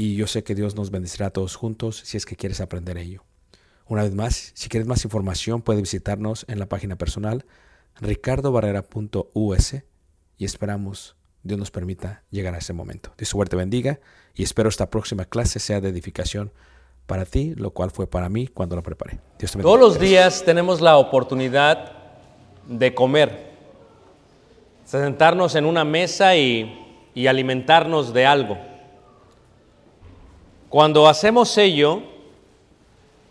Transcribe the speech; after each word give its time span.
y 0.00 0.14
yo 0.14 0.28
sé 0.28 0.44
que 0.44 0.54
Dios 0.54 0.76
nos 0.76 0.92
bendecirá 0.92 1.26
a 1.26 1.30
todos 1.30 1.56
juntos 1.56 2.00
si 2.04 2.16
es 2.16 2.24
que 2.24 2.36
quieres 2.36 2.60
aprender 2.60 2.96
ello. 2.96 3.24
Una 3.84 4.04
vez 4.04 4.14
más, 4.14 4.52
si 4.54 4.68
quieres 4.68 4.86
más 4.86 5.04
información, 5.04 5.60
puedes 5.60 5.82
visitarnos 5.82 6.46
en 6.48 6.60
la 6.60 6.66
página 6.66 6.96
personal 6.96 7.44
ricardobarrera.us 8.00 9.74
y 10.38 10.44
esperamos 10.44 11.16
Dios 11.42 11.58
nos 11.58 11.72
permita 11.72 12.22
llegar 12.30 12.54
a 12.54 12.58
ese 12.58 12.72
momento. 12.72 13.12
Dios 13.18 13.28
suerte 13.28 13.56
bendiga 13.56 13.98
y 14.34 14.44
espero 14.44 14.68
esta 14.68 14.88
próxima 14.88 15.24
clase 15.24 15.58
sea 15.58 15.80
de 15.80 15.88
edificación 15.88 16.52
para 17.06 17.24
ti, 17.24 17.54
lo 17.56 17.72
cual 17.72 17.90
fue 17.90 18.06
para 18.06 18.28
mí 18.28 18.46
cuando 18.46 18.76
la 18.76 18.82
preparé. 18.82 19.18
Dios 19.36 19.50
te 19.50 19.58
bendiga. 19.58 19.74
Todos 19.74 19.80
los 19.80 19.98
días 19.98 20.44
tenemos 20.44 20.80
la 20.80 20.96
oportunidad 20.96 21.92
de 22.68 22.94
comer, 22.94 23.50
sentarnos 24.84 25.56
en 25.56 25.64
una 25.64 25.84
mesa 25.84 26.36
y 26.36 27.26
alimentarnos 27.26 28.12
de 28.12 28.26
algo. 28.26 28.67
Cuando 30.68 31.08
hacemos 31.08 31.56
ello, 31.56 32.02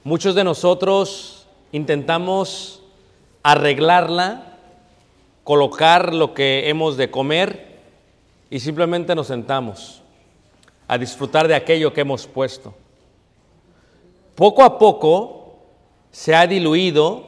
muchos 0.04 0.34
de 0.34 0.44
nosotros 0.44 1.45
intentamos 1.72 2.81
arreglarla, 3.44 4.57
colocar 5.44 6.16
lo 6.16 6.34
que 6.34 6.68
hemos 6.68 6.98
de 6.98 7.12
comer 7.12 7.78
y 8.50 8.60
simplemente 8.60 9.13
nos 9.13 9.28
sentamos 9.28 10.01
a 10.88 10.98
disfrutar 10.98 11.48
de 11.48 11.54
aquello 11.54 11.94
que 11.94 12.01
hemos 12.01 12.25
puesto. 12.25 12.74
Poco 14.34 14.63
a 14.63 14.80
poco 14.80 15.57
se 16.10 16.34
ha 16.34 16.48
diluido 16.48 17.24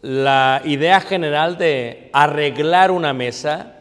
la 0.00 0.62
idea 0.64 1.00
general 1.00 1.58
de 1.58 2.10
arreglar 2.12 2.90
una 2.90 3.12
mesa, 3.12 3.76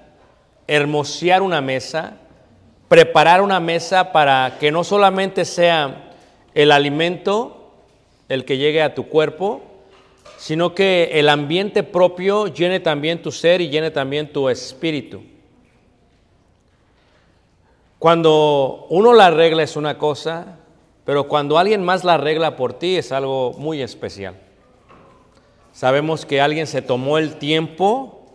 hermosear 0.68 1.42
una 1.42 1.62
mesa, 1.62 2.21
preparar 2.92 3.42
una 3.42 3.62
mesa 3.62 4.12
para 4.12 4.58
que 4.60 4.70
no 4.70 4.84
solamente 4.84 5.46
sea 5.46 6.12
el 6.54 6.74
alimento 6.74 7.72
el 8.28 8.44
que 8.44 8.58
llegue 8.58 8.82
a 8.82 8.94
tu 8.94 9.08
cuerpo, 9.08 9.62
sino 10.36 10.76
que 10.76 11.12
el 11.14 11.30
ambiente 11.30 11.84
propio 11.84 12.48
llene 12.48 12.82
también 12.82 13.22
tu 13.22 13.32
ser 13.32 13.62
y 13.62 13.70
llene 13.70 13.92
también 13.92 14.34
tu 14.34 14.50
espíritu. 14.50 15.24
Cuando 17.98 18.88
uno 18.90 19.14
la 19.14 19.28
arregla 19.28 19.64
es 19.64 19.78
una 19.78 19.98
cosa, 19.98 20.58
pero 21.06 21.30
cuando 21.30 21.58
alguien 21.58 21.86
más 21.86 22.04
la 22.04 22.16
arregla 22.16 22.58
por 22.58 22.74
ti 22.74 22.98
es 22.98 23.14
algo 23.14 23.54
muy 23.54 23.82
especial. 23.82 24.36
Sabemos 25.72 26.26
que 26.26 26.42
alguien 26.42 26.68
se 26.68 26.82
tomó 26.82 27.18
el 27.18 27.38
tiempo 27.38 28.26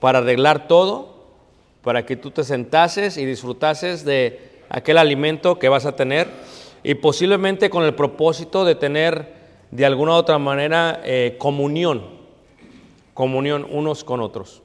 para 0.00 0.20
arreglar 0.20 0.68
todo, 0.68 1.15
para 1.86 2.04
que 2.04 2.16
tú 2.16 2.32
te 2.32 2.42
sentases 2.42 3.16
y 3.16 3.24
disfrutases 3.24 4.04
de 4.04 4.40
aquel 4.68 4.98
alimento 4.98 5.60
que 5.60 5.68
vas 5.68 5.86
a 5.86 5.94
tener 5.94 6.26
y 6.82 6.94
posiblemente 6.94 7.70
con 7.70 7.84
el 7.84 7.94
propósito 7.94 8.64
de 8.64 8.74
tener 8.74 9.34
de 9.70 9.86
alguna 9.86 10.10
u 10.10 10.14
otra 10.16 10.36
manera 10.40 11.00
eh, 11.04 11.36
comunión, 11.38 12.02
comunión 13.14 13.64
unos 13.70 14.02
con 14.02 14.20
otros. 14.20 14.64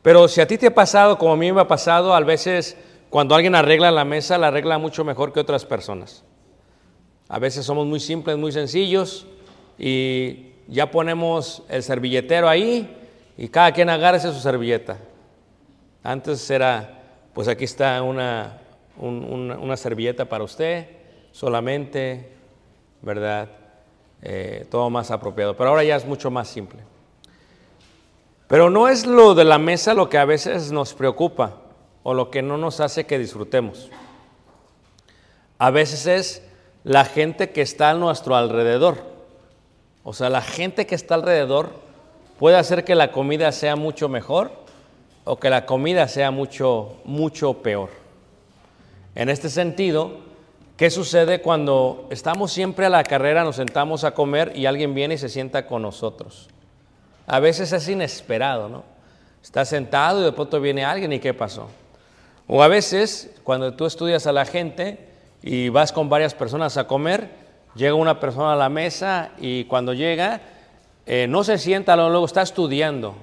Pero 0.00 0.26
si 0.26 0.40
a 0.40 0.46
ti 0.46 0.56
te 0.56 0.68
ha 0.68 0.74
pasado, 0.74 1.18
como 1.18 1.34
a 1.34 1.36
mí 1.36 1.52
me 1.52 1.60
ha 1.60 1.68
pasado, 1.68 2.14
a 2.14 2.20
veces 2.20 2.78
cuando 3.10 3.34
alguien 3.34 3.54
arregla 3.54 3.90
la 3.90 4.06
mesa, 4.06 4.38
la 4.38 4.46
arregla 4.46 4.78
mucho 4.78 5.04
mejor 5.04 5.34
que 5.34 5.40
otras 5.40 5.66
personas. 5.66 6.24
A 7.28 7.38
veces 7.38 7.66
somos 7.66 7.86
muy 7.86 8.00
simples, 8.00 8.38
muy 8.38 8.52
sencillos 8.52 9.26
y 9.78 10.46
ya 10.66 10.90
ponemos 10.90 11.62
el 11.68 11.82
servilletero 11.82 12.48
ahí 12.48 12.88
y 13.36 13.48
cada 13.48 13.70
quien 13.72 13.90
agárrese 13.90 14.32
su 14.32 14.40
servilleta. 14.40 14.96
Antes 16.04 16.48
era, 16.50 17.00
pues 17.32 17.48
aquí 17.48 17.64
está 17.64 18.00
una, 18.02 18.58
un- 18.98 19.24
una, 19.24 19.58
una 19.58 19.76
servilleta 19.76 20.26
para 20.26 20.44
usted, 20.44 20.86
solamente, 21.32 22.30
¿verdad? 23.02 23.48
Eh, 24.22 24.66
todo 24.70 24.88
más 24.90 25.10
apropiado. 25.10 25.56
Pero 25.56 25.70
ahora 25.70 25.82
ya 25.82 25.96
es 25.96 26.04
mucho 26.06 26.30
más 26.30 26.46
simple. 26.46 26.80
Pero 28.46 28.68
no 28.70 28.88
es 28.88 29.06
lo 29.06 29.34
de 29.34 29.44
la 29.44 29.58
mesa 29.58 29.94
lo 29.94 30.08
que 30.10 30.18
a 30.18 30.24
veces 30.26 30.70
nos 30.70 30.92
preocupa 30.94 31.56
o 32.02 32.12
lo 32.12 32.30
que 32.30 32.42
no 32.42 32.58
nos 32.58 32.80
hace 32.80 33.04
que 33.06 33.18
disfrutemos. 33.18 33.90
A 35.58 35.70
veces 35.70 36.06
es 36.06 36.42
la 36.84 37.06
gente 37.06 37.50
que 37.50 37.62
está 37.62 37.90
a 37.90 37.94
nuestro 37.94 38.36
alrededor. 38.36 38.98
O 40.02 40.12
sea, 40.12 40.28
la 40.28 40.42
gente 40.42 40.86
que 40.86 40.94
está 40.94 41.14
alrededor 41.14 41.70
puede 42.38 42.58
hacer 42.58 42.84
que 42.84 42.94
la 42.94 43.10
comida 43.10 43.50
sea 43.52 43.74
mucho 43.76 44.10
mejor 44.10 44.63
o 45.24 45.38
que 45.38 45.50
la 45.50 45.66
comida 45.66 46.06
sea 46.08 46.30
mucho, 46.30 46.96
mucho 47.04 47.54
peor. 47.62 47.90
En 49.14 49.28
este 49.28 49.48
sentido, 49.48 50.18
¿qué 50.76 50.90
sucede 50.90 51.40
cuando 51.40 52.06
estamos 52.10 52.52
siempre 52.52 52.86
a 52.86 52.90
la 52.90 53.04
carrera, 53.04 53.44
nos 53.44 53.56
sentamos 53.56 54.04
a 54.04 54.12
comer 54.12 54.52
y 54.54 54.66
alguien 54.66 54.94
viene 54.94 55.14
y 55.14 55.18
se 55.18 55.28
sienta 55.28 55.66
con 55.66 55.82
nosotros? 55.82 56.48
A 57.26 57.40
veces 57.40 57.72
es 57.72 57.88
inesperado, 57.88 58.68
¿no? 58.68 58.84
Estás 59.42 59.68
sentado 59.68 60.20
y 60.20 60.24
de 60.24 60.32
pronto 60.32 60.60
viene 60.60 60.84
alguien 60.84 61.12
y 61.12 61.20
¿qué 61.20 61.32
pasó? 61.32 61.68
O 62.46 62.62
a 62.62 62.68
veces, 62.68 63.30
cuando 63.42 63.72
tú 63.74 63.86
estudias 63.86 64.26
a 64.26 64.32
la 64.32 64.44
gente 64.44 65.08
y 65.42 65.70
vas 65.70 65.92
con 65.92 66.08
varias 66.08 66.34
personas 66.34 66.76
a 66.76 66.86
comer, 66.86 67.30
llega 67.74 67.94
una 67.94 68.20
persona 68.20 68.52
a 68.52 68.56
la 68.56 68.68
mesa 68.68 69.30
y 69.38 69.64
cuando 69.64 69.94
llega, 69.94 70.40
eh, 71.06 71.26
no 71.28 71.44
se 71.44 71.58
sienta, 71.58 71.96
luego, 71.96 72.10
luego 72.10 72.26
está 72.26 72.42
estudiando. 72.42 73.14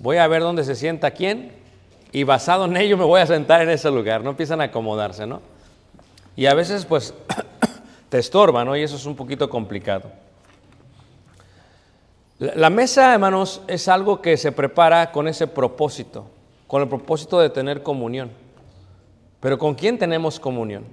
Voy 0.00 0.18
a 0.18 0.28
ver 0.28 0.42
dónde 0.42 0.62
se 0.62 0.76
sienta 0.76 1.10
quién 1.10 1.50
y 2.12 2.22
basado 2.22 2.66
en 2.66 2.76
ello 2.76 2.96
me 2.96 3.04
voy 3.04 3.20
a 3.20 3.26
sentar 3.26 3.62
en 3.62 3.70
ese 3.70 3.90
lugar. 3.90 4.22
No 4.22 4.30
empiezan 4.30 4.60
a 4.60 4.64
acomodarse, 4.64 5.26
¿no? 5.26 5.40
Y 6.36 6.46
a 6.46 6.54
veces, 6.54 6.84
pues, 6.84 7.14
te 8.08 8.18
estorba, 8.18 8.64
¿no? 8.64 8.76
Y 8.76 8.82
eso 8.82 8.94
es 8.94 9.06
un 9.06 9.16
poquito 9.16 9.50
complicado. 9.50 10.10
La 12.38 12.70
mesa, 12.70 13.12
hermanos, 13.12 13.62
es 13.66 13.88
algo 13.88 14.22
que 14.22 14.36
se 14.36 14.52
prepara 14.52 15.10
con 15.10 15.26
ese 15.26 15.48
propósito, 15.48 16.26
con 16.68 16.80
el 16.82 16.88
propósito 16.88 17.40
de 17.40 17.50
tener 17.50 17.82
comunión. 17.82 18.30
Pero 19.40 19.58
¿con 19.58 19.74
quién 19.74 19.98
tenemos 19.98 20.38
comunión? 20.38 20.84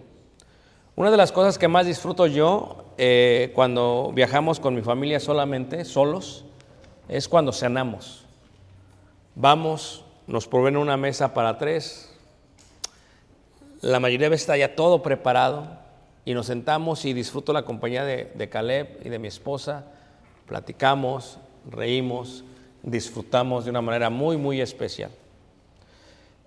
Una 0.96 1.12
de 1.12 1.18
las 1.18 1.32
cosas 1.32 1.60
que 1.60 1.68
más 1.68 1.86
disfruto 1.86 2.26
yo 2.26 2.86
eh, 2.98 3.52
cuando 3.54 4.12
viajamos 4.16 4.60
con 4.60 4.74
mi 4.74 4.82
familia 4.82 5.20
solamente, 5.20 5.86
solos, 5.86 6.46
es 7.08 7.28
cuando 7.28 7.52
cenamos. 7.52 8.25
Vamos, 9.38 10.06
nos 10.28 10.48
proveen 10.48 10.78
una 10.78 10.96
mesa 10.96 11.34
para 11.34 11.58
tres. 11.58 12.10
La 13.82 14.00
mayoría 14.00 14.28
de 14.28 14.30
veces 14.30 14.44
está 14.44 14.56
ya 14.56 14.76
todo 14.76 15.04
preparado 15.04 15.68
y 16.24 16.34
nos 16.34 16.46
sentamos 16.46 17.04
y 17.04 17.12
disfruto 17.12 17.52
la 17.52 17.64
compañía 17.64 18.06
de, 18.06 18.32
de 18.34 18.48
Caleb 18.48 19.02
y 19.04 19.10
de 19.10 19.20
mi 19.20 19.28
esposa. 19.28 19.88
Platicamos, 20.48 21.38
reímos, 21.70 22.46
disfrutamos 22.82 23.66
de 23.66 23.72
una 23.72 23.82
manera 23.82 24.10
muy, 24.10 24.38
muy 24.38 24.62
especial. 24.62 25.12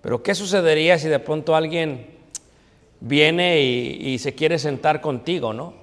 Pero 0.01 0.23
¿qué 0.23 0.35
sucedería 0.35 0.99
si 0.99 1.09
de 1.09 1.19
pronto 1.19 1.55
alguien 1.55 2.07
viene 3.01 3.61
y, 3.61 4.19
se 4.19 4.35
quiere 4.35 4.59
sentar 4.59 5.03
contigo, 5.03 5.53
no? 5.53 5.75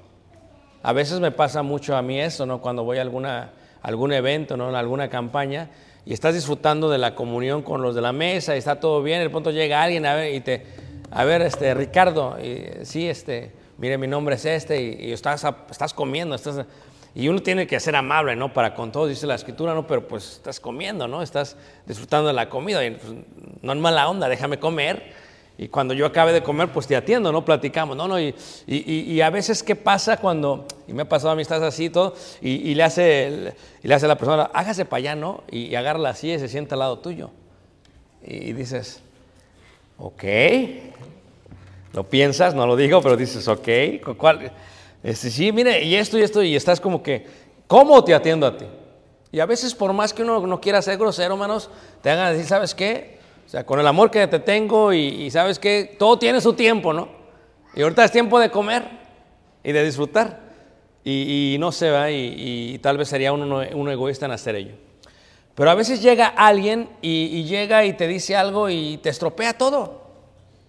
A 0.82 0.92
veces 0.92 1.20
me 1.20 1.32
pasa 1.32 1.62
mucho 1.62 1.96
a 1.96 2.02
mí 2.02 2.20
eso, 2.20 2.48
¿no? 2.48 2.62
Cuando 2.62 2.84
voy 2.84 2.98
a 2.98 3.02
alguna, 3.02 3.52
algún 3.84 4.12
evento, 4.12 4.58
¿no? 4.58 4.70
En 4.70 4.76
alguna 4.76 5.08
campaña 5.08 5.70
y 6.06 6.14
estás 6.14 6.36
disfrutando 6.36 6.90
de 6.90 6.98
la 6.98 7.16
comunión 7.16 7.62
con 7.62 7.82
los 7.82 7.96
de 7.96 8.02
la 8.02 8.12
mesa 8.12 8.56
y 8.56 8.60
está 8.60 8.80
todo 8.80 9.02
bien, 9.02 9.22
de 9.22 9.30
pronto 9.30 9.52
llega 9.52 9.82
alguien 9.82 10.06
a 10.06 10.16
ver 10.16 10.34
y 10.34 10.40
te, 10.42 10.66
a 11.12 11.24
ver, 11.24 11.42
este, 11.42 11.74
Ricardo, 11.74 12.38
y, 12.40 12.86
sí, 12.86 13.08
este, 13.08 13.52
mire, 13.78 13.98
mi 13.98 14.08
nombre 14.08 14.36
es 14.36 14.46
este 14.46 14.82
y, 14.82 15.08
y 15.08 15.12
estás, 15.12 15.46
estás 15.70 15.94
comiendo, 15.94 16.36
estás, 16.36 16.66
y 17.16 17.30
uno 17.30 17.42
tiene 17.42 17.66
que 17.66 17.80
ser 17.80 17.96
amable, 17.96 18.36
¿no? 18.36 18.54
Para 18.54 18.76
con 18.76 18.92
todos, 18.92 19.08
dice 19.08 19.26
la 19.26 19.36
escritura, 19.36 19.74
¿no? 19.74 19.88
Pero 19.88 20.06
pues 20.06 20.34
estás 20.34 20.60
comiendo, 20.60 21.08
¿no? 21.08 21.22
Estás 21.22 21.56
disfrutando 21.86 22.28
de 22.28 22.34
la 22.34 22.50
comida 22.50 22.82
pues, 22.82 23.14
no 23.62 23.72
es 23.72 23.80
mala 23.80 24.10
onda, 24.10 24.28
déjame 24.28 24.60
comer. 24.60 25.25
Y 25.58 25.70
cuando 25.70 25.94
yo 25.94 26.06
acabe 26.06 26.34
de 26.34 26.44
comer, 26.44 26.70
pues 26.74 26.86
te 26.86 26.96
atiendo, 26.98 27.32
¿no? 27.32 27.46
Platicamos, 27.46 27.96
¿no? 27.96 28.08
no 28.10 28.20
y, 28.20 28.36
y- 28.68 29.14
y- 29.14 29.22
a 29.22 29.30
veces, 29.30 29.64
¿qué 29.64 29.76
pasa 29.76 30.18
cuando, 30.18 30.66
y 30.86 30.92
me 30.92 31.04
ha 31.04 31.10
pasado 31.10 31.32
a 31.32 31.36
mí, 31.36 31.42
estás 31.42 31.62
así 31.62 31.86
y 31.86 31.90
todo, 31.90 32.14
y, 32.42 32.70
y 32.70 32.76
le 32.76 32.84
hace, 32.84 33.28
el- 33.28 33.54
y 33.82 33.88
le 33.88 33.94
hace 33.96 34.06
la 34.08 34.18
persona, 34.18 34.50
hágase 34.54 34.84
para 34.84 34.98
allá, 34.98 35.16
¿no? 35.16 35.44
Y, 35.50 35.68
y 35.68 35.76
agarra 35.76 36.00
la 36.00 36.14
silla 36.14 36.36
y 36.36 36.40
se 36.40 36.50
sienta 36.50 36.76
al 36.76 36.80
lado 36.80 37.00
tuyo. 37.00 37.30
Y, 38.22 38.52
dices, 38.52 39.00
ok, 39.98 40.24
lo 41.94 42.04
piensas, 42.10 42.54
no 42.54 42.68
lo 42.68 42.76
digo, 42.76 43.02
pero 43.02 43.16
dices, 43.16 43.48
ok, 43.48 43.68
¿cu- 44.04 44.18
¿cuál? 44.18 44.52
Este, 45.04 45.30
sí, 45.30 45.52
mire, 45.52 45.84
y 45.84 45.96
esto 45.96 46.18
y 46.18 46.24
esto, 46.24 46.44
y 46.44 46.56
estás 46.56 46.82
como 46.82 47.02
que, 47.02 47.26
¿cómo 47.68 48.04
te 48.04 48.14
atiendo 48.14 48.46
a 48.48 48.58
ti? 48.58 48.66
Y 49.32 49.40
a 49.40 49.46
veces, 49.46 49.74
por 49.74 49.94
más 49.94 50.14
que 50.14 50.24
uno 50.24 50.46
no 50.46 50.60
quiera 50.60 50.82
ser 50.82 50.98
grosero, 50.98 51.34
hermanos, 51.36 51.70
te 52.02 52.10
hagan 52.10 52.34
decir, 52.34 52.48
¿sabes 52.48 52.74
qué? 52.76 53.15
O 53.46 53.50
sea, 53.50 53.66
con 53.66 53.80
el 53.80 53.86
amor 53.86 54.10
que 54.10 54.28
te 54.28 54.40
tengo 54.40 54.92
y, 54.92 55.30
¿sabes 55.30 55.60
qué? 55.60 55.96
Todo 56.00 56.18
tiene 56.18 56.42
su 56.42 56.54
tiempo, 56.54 56.94
¿no? 56.94 57.10
Y 57.76 57.82
ahorita 57.82 58.06
es 58.06 58.12
tiempo 58.12 58.40
de 58.40 58.50
comer 58.50 58.84
y 59.64 59.72
de 59.72 59.84
disfrutar. 59.84 60.44
Y, 61.04 61.58
no 61.60 61.72
se 61.72 61.92
va, 61.92 62.10
y, 62.10 62.80
tal 62.82 62.98
vez 62.98 63.08
sería 63.08 63.32
uno, 63.32 63.62
egoísta 63.92 64.26
en 64.26 64.32
hacer 64.32 64.56
ello. 64.56 64.74
Pero 65.54 65.70
a 65.70 65.76
veces 65.76 66.02
llega 66.02 66.28
alguien 66.28 66.90
y, 67.02 67.44
llega 67.44 67.86
y 67.86 67.94
te 67.94 68.08
dice 68.08 68.36
algo 68.36 68.70
y 68.70 68.98
te 68.98 69.10
estropea 69.10 69.56
todo. 69.56 70.02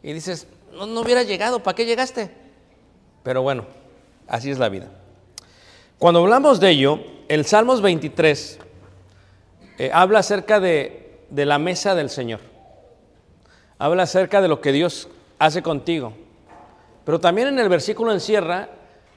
Y 0.02 0.12
dices, 0.12 0.46
no, 0.74 0.86
no 0.86 1.00
hubiera 1.00 1.22
llegado, 1.22 1.62
¿para 1.62 1.74
qué 1.74 1.86
llegaste? 1.86 2.30
Pero 3.22 3.40
bueno, 3.40 3.64
así 4.28 4.50
es 4.50 4.58
la 4.58 4.68
vida. 4.68 4.88
Cuando 5.98 6.20
hablamos 6.20 6.60
de 6.60 6.70
ello, 6.70 7.00
el 7.28 7.46
Salmos 7.46 7.80
23 7.80 8.58
eh, 9.78 9.90
habla 9.92 10.18
acerca 10.18 10.60
de 10.60 11.22
la 11.30 11.58
mesa 11.58 11.94
del 11.94 12.10
Señor. 12.10 12.55
Habla 13.78 14.04
acerca 14.04 14.40
de 14.40 14.49
lo 14.49 14.61
que 14.61 14.73
Dios 14.73 15.09
hace 15.38 15.62
contigo. 15.62 16.12
Pero 17.04 17.21
también 17.21 17.49
en 17.49 17.59
el 17.59 17.68
versículo 17.68 18.12
encierra 18.12 18.68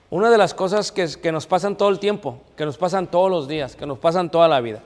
una 0.09 0.29
de 0.29 0.37
las 0.37 0.53
cosas 0.53 0.91
que, 0.91 1.31
nos 1.31 1.47
pasan 1.47 1.77
todo 1.77 1.89
el 1.89 1.99
tiempo, 1.99 2.41
que 2.55 2.65
nos 2.65 2.77
pasan 2.77 3.09
todos 3.09 3.29
los 3.29 3.47
días, 3.47 3.75
que 3.75 3.85
nos 3.85 3.99
pasan 3.99 4.29
toda 4.29 4.47
la 4.47 4.59
vida. 4.59 4.83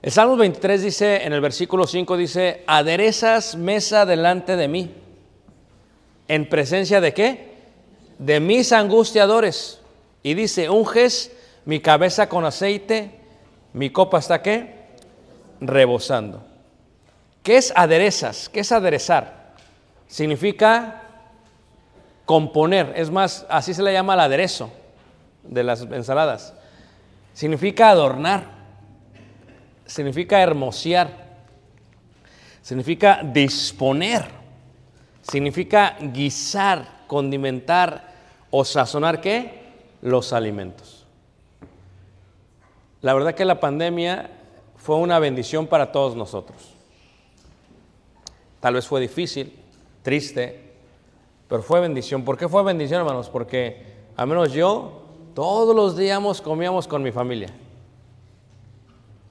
El 0.00 0.10
Salmo 0.10 0.36
23 0.36 0.82
dice, 0.82 1.24
en 1.24 1.32
el 1.32 1.40
versículo 1.40 1.86
5 1.86 2.16
dice, 2.16 2.64
aderezas 2.66 3.56
mesa 3.56 4.04
delante 4.04 4.56
de 4.56 4.68
mí. 4.68 4.94
¿En 6.28 6.48
presencia 6.48 7.00
de 7.00 7.14
qué? 7.14 7.52
De 8.18 8.40
mis 8.40 8.72
angustiadores. 8.72 9.80
Y 10.22 10.34
dice, 10.34 10.70
unges 10.70 11.32
mi 11.64 11.80
cabeza 11.80 12.28
con 12.28 12.44
aceite, 12.44 13.10
mi 13.72 13.90
copa 13.90 14.18
está 14.18 14.42
qué? 14.42 14.74
Rebosando. 15.60 16.51
¿Qué 17.42 17.56
es 17.56 17.72
aderezas? 17.74 18.48
¿Qué 18.48 18.60
es 18.60 18.72
aderezar? 18.72 19.54
Significa 20.06 21.02
componer. 22.24 22.92
Es 22.96 23.10
más, 23.10 23.46
así 23.48 23.74
se 23.74 23.82
le 23.82 23.92
llama 23.92 24.14
el 24.14 24.20
aderezo 24.20 24.70
de 25.42 25.64
las 25.64 25.82
ensaladas. 25.82 26.54
Significa 27.34 27.90
adornar 27.90 28.62
significa 29.92 30.40
hermosear, 30.40 31.10
significa 32.62 33.20
disponer, 33.22 34.24
significa 35.20 35.96
guisar, 36.00 37.04
condimentar 37.06 38.10
o 38.50 38.64
sazonar 38.64 39.20
qué? 39.20 39.60
Los 40.00 40.32
alimentos. 40.32 41.06
La 43.02 43.12
verdad 43.14 43.34
que 43.34 43.44
la 43.44 43.60
pandemia 43.60 44.30
fue 44.76 44.96
una 44.96 45.18
bendición 45.18 45.66
para 45.66 45.92
todos 45.92 46.16
nosotros. 46.16 46.71
Tal 48.62 48.74
vez 48.74 48.86
fue 48.86 49.00
difícil, 49.00 49.58
triste, 50.04 50.70
pero 51.48 51.64
fue 51.64 51.80
bendición. 51.80 52.24
¿Por 52.24 52.38
qué 52.38 52.48
fue 52.48 52.62
bendición, 52.62 53.00
hermanos? 53.00 53.28
Porque 53.28 53.82
al 54.16 54.28
menos 54.28 54.52
yo 54.52 55.02
todos 55.34 55.74
los 55.74 55.96
días 55.96 56.40
comíamos 56.40 56.86
con 56.86 57.02
mi 57.02 57.10
familia. 57.10 57.48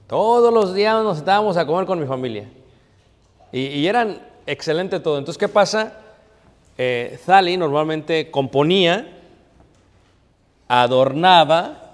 Todos 0.06 0.52
los 0.52 0.74
días 0.74 1.02
nos 1.02 1.16
sentábamos 1.16 1.56
a 1.56 1.66
comer 1.66 1.86
con 1.86 1.98
mi 1.98 2.04
familia. 2.04 2.46
Y, 3.52 3.86
eran 3.86 4.20
excelente 4.44 5.00
todo. 5.00 5.16
Entonces, 5.16 5.38
¿qué 5.38 5.48
pasa? 5.48 5.96
eh, 6.76 7.18
Thali 7.24 7.56
normalmente 7.56 8.30
componía, 8.30 9.18
adornaba, 10.68 11.90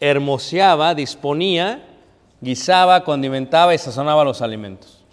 hermoseaba, 0.00 0.96
disponía, 0.96 1.86
guisaba, 2.40 3.04
condimentaba 3.04 3.72
y 3.72 3.78
sazonaba 3.78 4.24
los 4.24 4.42
alimentos. 4.42 5.03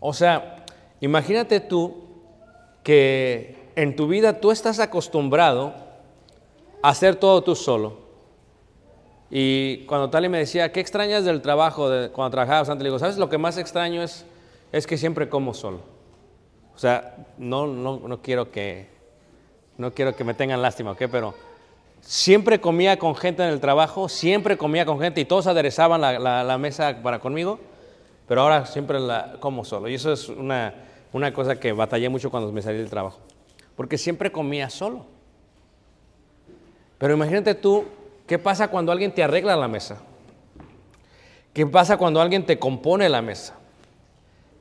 O 0.00 0.14
sea, 0.14 0.64
imagínate 1.00 1.60
tú 1.60 2.04
que 2.82 3.70
en 3.76 3.94
tu 3.94 4.08
vida 4.08 4.40
tú 4.40 4.50
estás 4.50 4.80
acostumbrado 4.80 5.74
a 6.82 6.88
hacer 6.88 7.16
todo 7.16 7.42
tú 7.42 7.54
solo. 7.54 7.98
Y 9.30 9.84
cuando 9.84 10.10
Tali 10.10 10.28
me 10.28 10.38
decía, 10.38 10.72
¿qué 10.72 10.80
extrañas 10.80 11.24
del 11.24 11.40
trabajo 11.40 11.88
de, 11.88 12.10
cuando 12.10 12.32
trabajabas 12.32 12.68
antes? 12.68 12.82
Le 12.82 12.88
digo, 12.88 12.98
¿sabes 12.98 13.16
lo 13.16 13.28
que 13.28 13.38
más 13.38 13.58
extraño 13.58 14.02
es, 14.02 14.24
es 14.72 14.86
que 14.86 14.98
siempre 14.98 15.28
como 15.28 15.54
solo? 15.54 15.80
O 16.74 16.78
sea, 16.78 17.14
no, 17.38 17.66
no, 17.66 18.00
no, 18.00 18.22
quiero 18.22 18.50
que, 18.50 18.88
no 19.76 19.92
quiero 19.92 20.16
que 20.16 20.24
me 20.24 20.34
tengan 20.34 20.62
lástima, 20.62 20.92
¿ok? 20.92 21.02
Pero 21.12 21.34
siempre 22.00 22.60
comía 22.60 22.98
con 22.98 23.14
gente 23.14 23.44
en 23.44 23.50
el 23.50 23.60
trabajo, 23.60 24.08
siempre 24.08 24.56
comía 24.56 24.84
con 24.84 24.98
gente 24.98 25.20
y 25.20 25.26
todos 25.26 25.46
aderezaban 25.46 26.00
la, 26.00 26.18
la, 26.18 26.42
la 26.42 26.58
mesa 26.58 27.00
para 27.02 27.20
conmigo, 27.20 27.60
pero 28.30 28.42
ahora 28.42 28.64
siempre 28.64 29.00
la 29.00 29.38
como 29.40 29.64
solo. 29.64 29.88
Y 29.88 29.94
eso 29.94 30.12
es 30.12 30.28
una, 30.28 30.72
una 31.12 31.32
cosa 31.34 31.58
que 31.58 31.72
batallé 31.72 32.08
mucho 32.08 32.30
cuando 32.30 32.52
me 32.52 32.62
salí 32.62 32.78
del 32.78 32.88
trabajo, 32.88 33.18
porque 33.74 33.98
siempre 33.98 34.30
comía 34.30 34.70
solo. 34.70 35.06
Pero 36.96 37.14
imagínate 37.14 37.56
tú 37.56 37.84
¿Qué 38.30 38.38
pasa 38.38 38.68
cuando 38.68 38.92
alguien 38.92 39.12
te 39.12 39.24
arregla 39.24 39.56
la 39.56 39.66
mesa? 39.66 40.00
¿Qué 41.52 41.66
pasa 41.66 41.96
cuando 41.96 42.20
alguien 42.20 42.46
te 42.46 42.60
compone 42.60 43.08
la 43.08 43.20
mesa? 43.22 43.58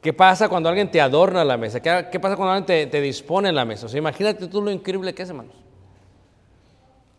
¿Qué 0.01 0.11
pasa 0.11 0.49
cuando 0.49 0.69
alguien 0.69 0.89
te 0.89 0.99
adorna 0.99 1.45
la 1.45 1.55
mesa? 1.55 1.79
¿Qué, 1.79 2.19
pasa 2.19 2.35
cuando 2.35 2.53
alguien 2.53 2.65
te, 2.65 2.87
te, 2.87 2.99
dispone 2.99 3.51
la 3.51 3.65
mesa? 3.65 3.85
O 3.85 3.89
sea, 3.89 3.99
imagínate 3.99 4.47
tú 4.47 4.63
lo 4.63 4.71
increíble 4.71 5.13
que 5.13 5.21
es, 5.21 5.29
hermanos. 5.29 5.53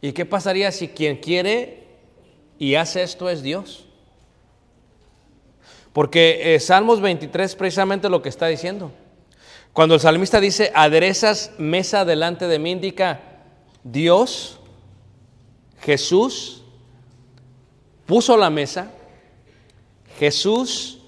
¿Y 0.01 0.11
qué 0.11 0.27
pasaría 0.27 0.73
si 0.73 0.89
quien 0.89 1.19
quiere 1.19 1.85
y 2.59 2.75
hace 2.75 3.05
esto 3.05 3.31
es 3.31 3.45
Dios? 3.45 3.87
Porque 5.93 6.55
eh, 6.55 6.61
Salmos 6.61 7.01
23 7.01 7.57
precisamente 7.57 8.09
lo 8.09 8.23
que 8.23 8.29
está 8.29 8.47
diciendo. 8.47 8.93
Cuando 9.73 9.95
el 9.95 10.01
salmista 10.01 10.41
dice, 10.41 10.73
aderezas 10.75 11.53
mesa 11.59 12.05
delante 12.05 12.47
de 12.49 12.59
mí, 12.59 12.73
indica 12.73 13.21
Dios 13.85 14.61
Jesús 15.83 16.63
puso 18.07 18.37
la 18.37 18.51
mesa, 18.51 18.91
Jesús 20.19 20.99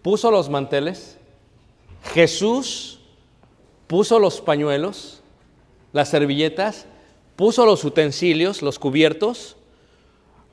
puso 0.00 0.30
los 0.30 0.48
manteles, 0.48 1.18
Jesús 2.14 3.00
puso 3.86 4.18
los 4.18 4.40
pañuelos, 4.40 5.20
las 5.92 6.08
servilletas, 6.08 6.86
puso 7.36 7.66
los 7.66 7.84
utensilios, 7.84 8.62
los 8.62 8.78
cubiertos, 8.78 9.56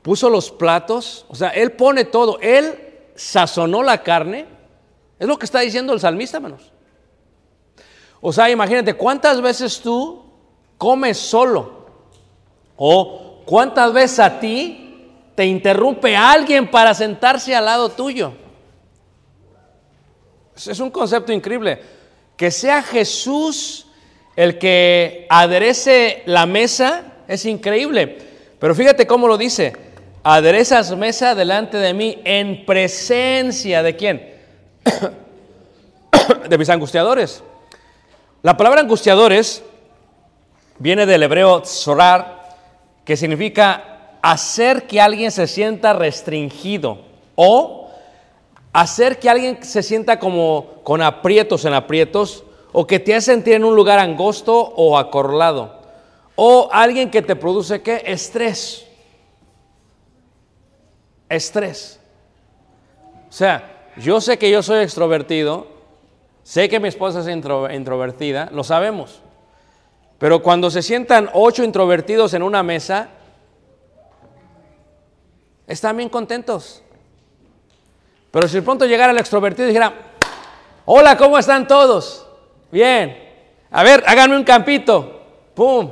puso 0.02 0.28
los 0.28 0.50
platos, 0.50 1.24
o 1.28 1.34
sea, 1.34 1.48
Él 1.50 1.72
pone 1.72 2.04
todo, 2.04 2.38
Él 2.40 2.89
sazonó 3.20 3.82
la 3.82 4.02
carne, 4.02 4.46
es 5.18 5.26
lo 5.26 5.38
que 5.38 5.44
está 5.44 5.60
diciendo 5.60 5.92
el 5.92 6.00
salmista, 6.00 6.38
hermanos. 6.38 6.72
O 8.20 8.32
sea, 8.32 8.50
imagínate, 8.50 8.94
¿cuántas 8.94 9.40
veces 9.40 9.80
tú 9.80 10.24
comes 10.78 11.18
solo? 11.18 11.86
O 12.76 13.30
¿Cuántas 13.50 13.92
veces 13.92 14.20
a 14.20 14.38
ti 14.38 15.10
te 15.34 15.44
interrumpe 15.44 16.14
alguien 16.14 16.70
para 16.70 16.94
sentarse 16.94 17.52
al 17.52 17.64
lado 17.64 17.88
tuyo? 17.88 18.32
Es 20.54 20.78
un 20.78 20.88
concepto 20.92 21.32
increíble. 21.32 21.82
Que 22.36 22.52
sea 22.52 22.80
Jesús 22.80 23.88
el 24.36 24.56
que 24.56 25.26
aderece 25.28 26.22
la 26.26 26.46
mesa 26.46 27.02
es 27.26 27.44
increíble. 27.44 28.18
Pero 28.60 28.72
fíjate 28.72 29.04
cómo 29.04 29.26
lo 29.26 29.36
dice. 29.36 29.74
Aderezas 30.22 30.94
mesa 30.96 31.34
delante 31.34 31.78
de 31.78 31.94
mí 31.94 32.18
en 32.24 32.66
presencia 32.66 33.82
de 33.82 33.96
quién? 33.96 34.34
de 36.48 36.58
mis 36.58 36.68
angustiadores. 36.68 37.42
La 38.42 38.54
palabra 38.54 38.82
angustiadores 38.82 39.62
viene 40.78 41.06
del 41.06 41.22
hebreo 41.22 41.62
zorar, 41.64 42.56
que 43.04 43.16
significa 43.16 44.18
hacer 44.20 44.86
que 44.86 45.00
alguien 45.00 45.30
se 45.30 45.46
sienta 45.46 45.94
restringido 45.94 46.98
o 47.34 47.88
hacer 48.74 49.18
que 49.18 49.30
alguien 49.30 49.64
se 49.64 49.82
sienta 49.82 50.18
como 50.18 50.82
con 50.84 51.00
aprietos 51.00 51.64
en 51.64 51.72
aprietos 51.72 52.44
o 52.72 52.86
que 52.86 52.98
te 52.98 53.14
hace 53.14 53.32
sentir 53.32 53.54
en 53.54 53.64
un 53.64 53.74
lugar 53.74 53.98
angosto 53.98 54.54
o 54.54 54.98
acorralado 54.98 55.80
o 56.36 56.68
alguien 56.70 57.10
que 57.10 57.22
te 57.22 57.36
produce 57.36 57.80
qué 57.80 58.02
estrés 58.04 58.89
estrés 61.30 61.98
o 63.28 63.32
sea 63.32 63.88
yo 63.96 64.20
sé 64.20 64.38
que 64.38 64.50
yo 64.50 64.62
soy 64.62 64.82
extrovertido 64.82 65.66
sé 66.42 66.68
que 66.68 66.78
mi 66.78 66.88
esposa 66.88 67.20
es 67.20 67.28
introvertida 67.28 68.50
lo 68.52 68.64
sabemos 68.64 69.22
pero 70.20 70.42
cuando 70.42 70.70
se 70.70 70.82
sientan 70.82 71.30
ocho 71.32 71.64
introvertidos 71.64 72.34
en 72.34 72.42
una 72.42 72.62
mesa, 72.62 73.08
están 75.66 75.96
bien 75.96 76.10
contentos. 76.10 76.82
Pero 78.30 78.46
si 78.46 78.56
de 78.56 78.62
pronto 78.62 78.84
llegara 78.84 79.12
el 79.12 79.18
extrovertido 79.18 79.64
y 79.64 79.68
dijera, 79.68 79.94
hola, 80.84 81.16
¿cómo 81.16 81.38
están 81.38 81.66
todos? 81.66 82.28
Bien. 82.70 83.16
A 83.70 83.82
ver, 83.82 84.04
háganme 84.06 84.36
un 84.36 84.44
campito. 84.44 85.22
¡Pum! 85.54 85.88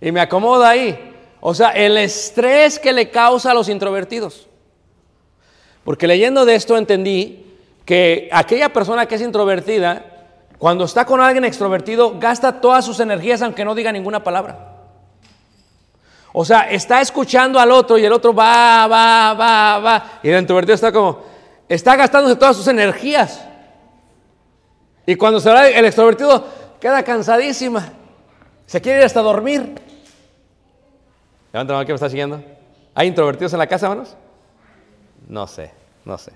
Y 0.00 0.12
me 0.12 0.20
acomodo 0.20 0.64
ahí. 0.64 1.13
O 1.46 1.52
sea, 1.52 1.72
el 1.72 1.98
estrés 1.98 2.78
que 2.78 2.90
le 2.94 3.10
causa 3.10 3.50
a 3.50 3.54
los 3.54 3.68
introvertidos. 3.68 4.46
Porque 5.84 6.06
leyendo 6.06 6.46
de 6.46 6.54
esto 6.54 6.74
entendí 6.78 7.44
que 7.84 8.30
aquella 8.32 8.72
persona 8.72 9.04
que 9.04 9.16
es 9.16 9.20
introvertida 9.20 10.06
cuando 10.56 10.86
está 10.86 11.04
con 11.04 11.20
alguien 11.20 11.44
extrovertido, 11.44 12.18
gasta 12.18 12.62
todas 12.62 12.86
sus 12.86 12.98
energías 12.98 13.42
aunque 13.42 13.62
no 13.62 13.74
diga 13.74 13.92
ninguna 13.92 14.24
palabra. 14.24 14.72
O 16.32 16.46
sea, 16.46 16.62
está 16.70 17.02
escuchando 17.02 17.60
al 17.60 17.72
otro 17.72 17.98
y 17.98 18.06
el 18.06 18.12
otro 18.14 18.34
va, 18.34 18.86
va, 18.86 19.34
va, 19.34 19.78
va. 19.80 20.20
Y 20.22 20.30
el 20.30 20.40
introvertido 20.40 20.76
está 20.76 20.90
como, 20.92 21.24
está 21.68 21.94
gastándose 21.94 22.36
todas 22.36 22.56
sus 22.56 22.68
energías. 22.68 23.44
Y 25.04 25.14
cuando 25.16 25.40
se 25.40 25.50
va 25.50 25.68
el 25.68 25.84
extrovertido, 25.84 26.42
queda 26.80 27.02
cansadísima. 27.02 27.92
Se 28.64 28.80
quiere 28.80 29.00
ir 29.00 29.04
hasta 29.04 29.20
dormir. 29.20 29.83
Levanta 31.54 31.72
la 31.72 31.76
mano 31.78 31.86
que 31.86 31.92
me 31.92 31.94
está 31.94 32.10
siguiendo. 32.10 32.42
¿Hay 32.96 33.06
introvertidos 33.06 33.52
en 33.52 33.60
la 33.60 33.68
casa, 33.68 33.86
hermanos? 33.86 34.16
No 35.28 35.46
sé, 35.46 35.70
no 36.04 36.18
sé. 36.18 36.32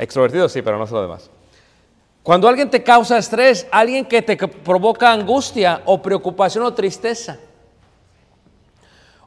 Extrovertidos 0.00 0.50
sí, 0.50 0.62
pero 0.62 0.76
no 0.78 0.86
sé 0.88 0.94
lo 0.94 1.02
demás. 1.02 1.30
Cuando 2.24 2.48
alguien 2.48 2.68
te 2.68 2.82
causa 2.82 3.18
estrés, 3.18 3.68
alguien 3.70 4.04
que 4.04 4.22
te 4.22 4.36
provoca 4.36 5.12
angustia 5.12 5.80
o 5.84 6.02
preocupación 6.02 6.64
o 6.64 6.74
tristeza. 6.74 7.38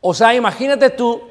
O 0.01 0.13
sea, 0.13 0.35
imagínate 0.35 0.89
tú 0.89 1.29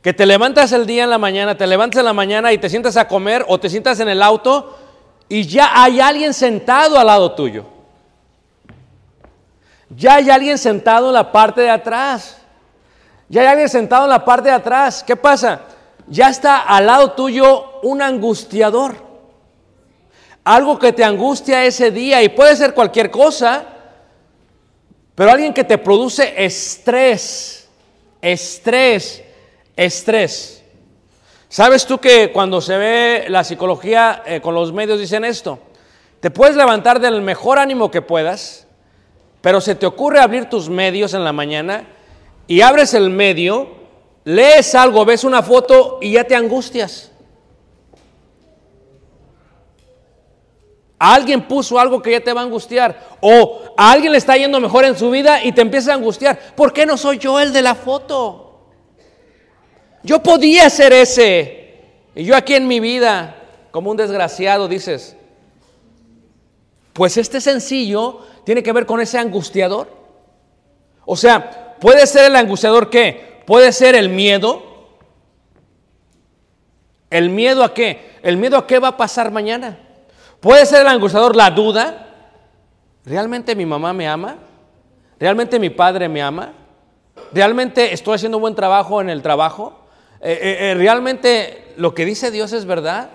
que 0.00 0.14
te 0.14 0.24
levantas 0.24 0.70
el 0.70 0.86
día 0.86 1.02
en 1.02 1.10
la 1.10 1.18
mañana, 1.18 1.58
te 1.58 1.66
levantas 1.66 1.98
en 1.98 2.04
la 2.04 2.12
mañana 2.12 2.52
y 2.52 2.58
te 2.58 2.70
sientas 2.70 2.96
a 2.96 3.08
comer 3.08 3.44
o 3.48 3.58
te 3.58 3.68
sientas 3.68 3.98
en 3.98 4.10
el 4.10 4.22
auto 4.22 4.78
y 5.28 5.42
ya 5.42 5.72
hay 5.74 5.98
alguien 5.98 6.32
sentado 6.32 6.96
al 6.96 7.08
lado 7.08 7.32
tuyo. 7.32 7.64
Ya 9.90 10.14
hay 10.14 10.30
alguien 10.30 10.56
sentado 10.56 11.08
en 11.08 11.14
la 11.14 11.32
parte 11.32 11.62
de 11.62 11.70
atrás. 11.70 12.38
Ya 13.28 13.42
hay 13.42 13.46
alguien 13.48 13.68
sentado 13.68 14.04
en 14.04 14.10
la 14.10 14.24
parte 14.24 14.48
de 14.48 14.54
atrás. 14.54 15.04
¿Qué 15.06 15.16
pasa? 15.16 15.62
Ya 16.06 16.28
está 16.28 16.60
al 16.60 16.86
lado 16.86 17.12
tuyo 17.12 17.80
un 17.82 18.00
angustiador 18.00 19.08
algo 20.48 20.78
que 20.78 20.94
te 20.94 21.04
angustia 21.04 21.66
ese 21.66 21.90
día 21.90 22.22
y 22.22 22.30
puede 22.30 22.56
ser 22.56 22.72
cualquier 22.72 23.10
cosa, 23.10 23.66
pero 25.14 25.30
alguien 25.30 25.52
que 25.52 25.62
te 25.62 25.76
produce 25.76 26.42
estrés, 26.42 27.68
estrés, 28.22 29.22
estrés. 29.76 30.64
¿Sabes 31.50 31.84
tú 31.84 31.98
que 31.98 32.32
cuando 32.32 32.62
se 32.62 32.78
ve 32.78 33.26
la 33.28 33.44
psicología 33.44 34.22
eh, 34.24 34.40
con 34.40 34.54
los 34.54 34.72
medios 34.72 34.98
dicen 34.98 35.22
esto? 35.22 35.58
Te 36.20 36.30
puedes 36.30 36.56
levantar 36.56 36.98
del 36.98 37.20
mejor 37.20 37.58
ánimo 37.58 37.90
que 37.90 38.00
puedas, 38.00 38.66
pero 39.42 39.60
se 39.60 39.74
te 39.74 39.84
ocurre 39.84 40.18
abrir 40.18 40.46
tus 40.46 40.70
medios 40.70 41.12
en 41.12 41.24
la 41.24 41.32
mañana 41.34 41.84
y 42.48 42.62
abres 42.62 42.94
el 42.94 43.10
medio, 43.10 43.68
lees 44.24 44.74
algo, 44.74 45.04
ves 45.04 45.22
una 45.22 45.42
foto 45.42 45.98
y 46.00 46.12
ya 46.12 46.24
te 46.24 46.34
angustias. 46.34 47.12
Alguien 50.98 51.46
puso 51.46 51.78
algo 51.78 52.02
que 52.02 52.10
ya 52.10 52.20
te 52.20 52.32
va 52.32 52.40
a 52.40 52.44
angustiar. 52.44 53.18
O 53.20 53.60
a 53.76 53.92
alguien 53.92 54.10
le 54.10 54.18
está 54.18 54.36
yendo 54.36 54.58
mejor 54.60 54.84
en 54.84 54.98
su 54.98 55.10
vida 55.10 55.44
y 55.44 55.52
te 55.52 55.60
empieza 55.60 55.92
a 55.92 55.96
angustiar. 55.96 56.56
¿Por 56.56 56.72
qué 56.72 56.86
no 56.86 56.96
soy 56.96 57.18
yo 57.18 57.38
el 57.38 57.52
de 57.52 57.62
la 57.62 57.76
foto? 57.76 58.70
Yo 60.02 60.20
podía 60.22 60.68
ser 60.70 60.92
ese. 60.94 61.84
Y 62.16 62.24
yo 62.24 62.34
aquí 62.34 62.54
en 62.54 62.66
mi 62.66 62.80
vida, 62.80 63.36
como 63.70 63.90
un 63.90 63.96
desgraciado, 63.96 64.66
dices. 64.66 65.16
Pues 66.94 67.16
este 67.16 67.40
sencillo 67.40 68.22
tiene 68.44 68.62
que 68.62 68.72
ver 68.72 68.86
con 68.86 69.00
ese 69.00 69.18
angustiador. 69.18 69.88
O 71.04 71.14
sea, 71.14 71.67
puede 71.80 72.06
ser 72.06 72.26
el 72.26 72.36
angustiador 72.36 72.90
qué? 72.90 73.42
Puede 73.46 73.72
ser 73.72 73.94
el 73.94 74.08
miedo. 74.08 74.62
¿El 77.10 77.30
miedo 77.30 77.64
a 77.64 77.72
qué? 77.72 78.18
El 78.22 78.36
miedo 78.36 78.56
a 78.56 78.66
qué 78.66 78.78
va 78.78 78.88
a 78.88 78.96
pasar 78.96 79.30
mañana. 79.30 79.78
Puede 80.40 80.66
ser 80.66 80.82
el 80.82 80.88
angustiador 80.88 81.34
la 81.34 81.50
duda. 81.50 82.06
¿Realmente 83.04 83.54
mi 83.54 83.64
mamá 83.64 83.92
me 83.92 84.06
ama? 84.06 84.36
¿Realmente 85.18 85.58
mi 85.58 85.70
padre 85.70 86.08
me 86.08 86.22
ama? 86.22 86.52
¿Realmente 87.32 87.92
estoy 87.92 88.14
haciendo 88.14 88.38
buen 88.38 88.54
trabajo 88.54 89.00
en 89.00 89.10
el 89.10 89.22
trabajo? 89.22 89.86
Eh, 90.20 90.32
eh, 90.32 90.70
eh, 90.70 90.74
¿Realmente 90.74 91.74
lo 91.76 91.94
que 91.94 92.04
dice 92.04 92.30
Dios 92.30 92.52
es 92.52 92.64
verdad? 92.64 93.10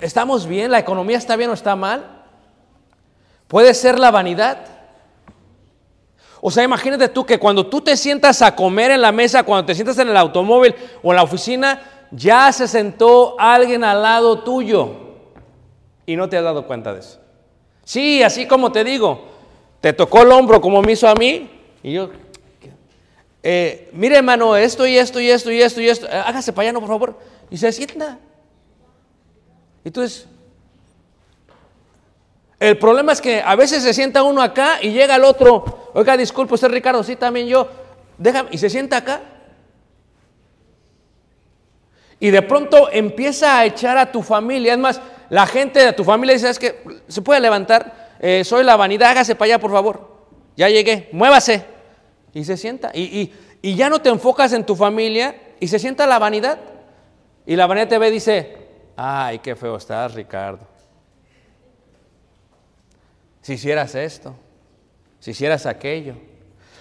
¿Estamos 0.00 0.46
bien? 0.46 0.70
¿La 0.70 0.78
economía 0.78 1.18
está 1.18 1.36
bien 1.36 1.50
o 1.50 1.52
está 1.52 1.76
mal? 1.76 2.22
Puede 3.48 3.74
ser 3.74 3.98
la 3.98 4.10
vanidad. 4.10 4.77
O 6.40 6.50
sea, 6.50 6.64
imagínate 6.64 7.08
tú 7.08 7.26
que 7.26 7.38
cuando 7.38 7.66
tú 7.66 7.80
te 7.80 7.96
sientas 7.96 8.42
a 8.42 8.54
comer 8.54 8.92
en 8.92 9.02
la 9.02 9.12
mesa, 9.12 9.42
cuando 9.42 9.66
te 9.66 9.74
sientas 9.74 9.98
en 9.98 10.08
el 10.08 10.16
automóvil 10.16 10.74
o 11.02 11.10
en 11.10 11.16
la 11.16 11.22
oficina, 11.22 11.80
ya 12.10 12.52
se 12.52 12.68
sentó 12.68 13.36
alguien 13.38 13.84
al 13.84 14.02
lado 14.02 14.40
tuyo 14.40 14.90
y 16.06 16.16
no 16.16 16.28
te 16.28 16.36
has 16.36 16.44
dado 16.44 16.66
cuenta 16.66 16.94
de 16.94 17.00
eso. 17.00 17.20
Sí, 17.84 18.22
así 18.22 18.46
como 18.46 18.70
te 18.70 18.84
digo, 18.84 19.24
te 19.80 19.92
tocó 19.92 20.22
el 20.22 20.32
hombro 20.32 20.60
como 20.60 20.80
me 20.82 20.92
hizo 20.92 21.08
a 21.08 21.14
mí 21.14 21.50
y 21.82 21.92
yo, 21.92 22.10
eh, 23.42 23.88
mire 23.92 24.16
hermano, 24.16 24.56
esto 24.56 24.86
y 24.86 24.96
esto 24.96 25.20
y 25.20 25.30
esto 25.30 25.50
y 25.50 25.62
esto 25.62 25.80
y 25.80 25.88
esto, 25.88 26.06
eh, 26.06 26.22
hágase 26.24 26.52
para 26.52 26.68
allá, 26.68 26.72
no, 26.72 26.80
por 26.80 26.88
favor. 26.88 27.18
Y 27.50 27.56
se 27.56 27.72
sienta. 27.72 28.18
Entonces, 29.84 30.26
el 32.60 32.76
problema 32.76 33.12
es 33.12 33.20
que 33.20 33.40
a 33.40 33.54
veces 33.54 33.82
se 33.82 33.94
sienta 33.94 34.22
uno 34.22 34.42
acá 34.42 34.78
y 34.82 34.90
llega 34.90 35.16
el 35.16 35.24
otro. 35.24 35.87
Oiga, 35.98 36.16
disculpe 36.16 36.54
usted, 36.54 36.68
Ricardo, 36.68 37.02
sí, 37.02 37.16
también 37.16 37.48
yo. 37.48 37.68
Déjame, 38.18 38.50
y 38.52 38.58
se 38.58 38.70
sienta 38.70 38.98
acá. 38.98 39.20
Y 42.20 42.30
de 42.30 42.40
pronto 42.42 42.88
empieza 42.92 43.58
a 43.58 43.64
echar 43.64 43.98
a 43.98 44.12
tu 44.12 44.22
familia. 44.22 44.74
Es 44.74 44.78
más, 44.78 45.00
la 45.28 45.44
gente 45.44 45.80
de 45.84 45.92
tu 45.92 46.04
familia 46.04 46.34
dice, 46.34 46.50
es 46.50 46.58
que 46.60 46.84
se 47.08 47.20
puede 47.20 47.40
levantar. 47.40 48.10
Eh, 48.20 48.44
soy 48.44 48.62
la 48.62 48.76
vanidad, 48.76 49.10
hágase 49.10 49.34
para 49.34 49.46
allá, 49.54 49.58
por 49.58 49.72
favor. 49.72 50.08
Ya 50.56 50.68
llegué, 50.68 51.08
muévase. 51.10 51.64
Y 52.32 52.44
se 52.44 52.56
sienta. 52.56 52.92
Y, 52.94 53.02
y- 53.02 53.34
y 53.60 53.74
ya 53.74 53.90
no 53.90 54.00
te 54.00 54.08
enfocas 54.08 54.52
en 54.52 54.64
tu 54.64 54.76
familia 54.76 55.34
y 55.58 55.66
se 55.66 55.80
sienta 55.80 56.06
la 56.06 56.20
vanidad. 56.20 56.60
Y 57.44 57.56
la 57.56 57.66
vanidad 57.66 57.88
te 57.88 57.98
ve 57.98 58.06
y 58.06 58.12
dice, 58.12 58.56
ay, 58.96 59.40
qué 59.40 59.56
feo 59.56 59.74
estás, 59.76 60.14
Ricardo. 60.14 60.64
Si 63.42 63.54
hicieras 63.54 63.96
esto, 63.96 64.36
si 65.20 65.32
hicieras 65.32 65.66
aquello. 65.66 66.14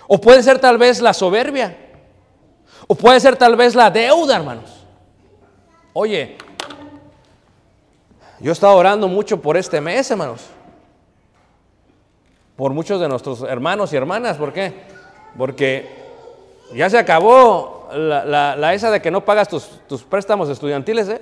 O 0.08 0.20
puede 0.20 0.44
ser 0.44 0.60
tal 0.60 0.77
vez 0.77 1.01
la 1.01 1.13
soberbia. 1.13 1.77
O 2.88 2.96
puede 2.96 3.20
ser 3.20 3.36
tal 3.36 3.56
vez 3.56 3.75
la 3.75 3.89
deuda, 3.89 4.36
hermanos. 4.36 4.86
Oye, 5.94 6.38
yo 8.39 8.51
he 8.51 8.53
estado 8.53 8.75
orando 8.75 9.08
mucho 9.08 9.41
por 9.41 9.58
este 9.58 9.82
mes, 9.82 10.10
hermanos. 10.12 10.46
Por 12.56 12.72
muchos 12.72 13.00
de 13.01 13.08
nuestros 13.08 13.41
hermanos 13.44 13.91
y 13.94 13.96
hermanas. 13.96 14.38
¿Por 14.38 14.53
qué? 14.53 14.74
Porque 15.38 15.89
ya 16.73 16.89
se 16.89 16.97
acabó 16.97 17.89
la, 17.93 18.73
esa 18.73 18.91
de 18.91 19.02
que 19.02 19.12
no 19.12 19.26
pagas 19.26 19.47
tus, 19.47 19.67
tus 19.88 20.04
préstamos 20.04 20.50
estudiantiles, 20.50 21.10
¿eh? 21.10 21.21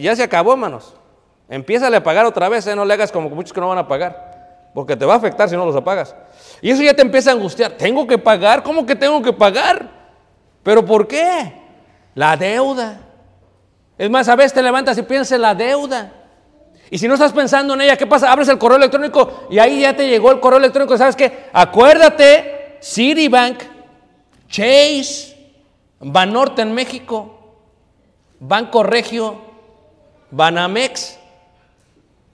Ya 0.00 0.14
se 0.14 0.22
acabó, 0.22 0.52
hermanos. 0.52 0.94
Empiézale 1.48 1.96
a 1.96 2.02
pagar 2.02 2.24
otra 2.26 2.48
vez, 2.48 2.66
¿eh? 2.66 2.76
no 2.76 2.84
le 2.84 2.94
hagas 2.94 3.12
como 3.12 3.28
muchos 3.28 3.52
que 3.52 3.60
no 3.60 3.68
van 3.68 3.78
a 3.78 3.86
pagar, 3.86 4.31
porque 4.74 4.96
te 4.96 5.04
va 5.04 5.14
a 5.14 5.16
afectar 5.16 5.48
si 5.48 5.56
no 5.56 5.66
los 5.66 5.76
apagas. 5.76 6.14
Y 6.60 6.70
eso 6.70 6.82
ya 6.82 6.94
te 6.94 7.02
empieza 7.02 7.30
a 7.30 7.34
angustiar. 7.34 7.72
¿Tengo 7.72 8.06
que 8.06 8.18
pagar? 8.18 8.62
¿Cómo 8.62 8.86
que 8.86 8.96
tengo 8.96 9.20
que 9.22 9.32
pagar? 9.32 9.88
¿Pero 10.62 10.84
por 10.84 11.06
qué? 11.06 11.52
La 12.14 12.36
deuda. 12.36 13.00
Es 13.98 14.08
más, 14.10 14.28
a 14.28 14.36
veces 14.36 14.52
te 14.52 14.62
levantas 14.62 14.96
y 14.98 15.02
piensas 15.02 15.32
en 15.32 15.42
la 15.42 15.54
deuda. 15.54 16.12
Y 16.90 16.98
si 16.98 17.08
no 17.08 17.14
estás 17.14 17.32
pensando 17.32 17.74
en 17.74 17.82
ella, 17.82 17.96
¿qué 17.96 18.06
pasa? 18.06 18.30
Abres 18.30 18.48
el 18.48 18.58
correo 18.58 18.76
electrónico 18.76 19.46
y 19.50 19.58
ahí 19.58 19.80
ya 19.80 19.96
te 19.96 20.08
llegó 20.08 20.30
el 20.30 20.40
correo 20.40 20.58
electrónico. 20.58 20.96
¿Sabes 20.96 21.16
qué? 21.16 21.46
Acuérdate, 21.52 22.78
Citibank, 22.82 23.62
Chase, 24.48 25.36
Banorte 26.00 26.62
en 26.62 26.74
México, 26.74 27.56
Banco 28.40 28.82
Regio, 28.82 29.40
Banamex. 30.30 31.18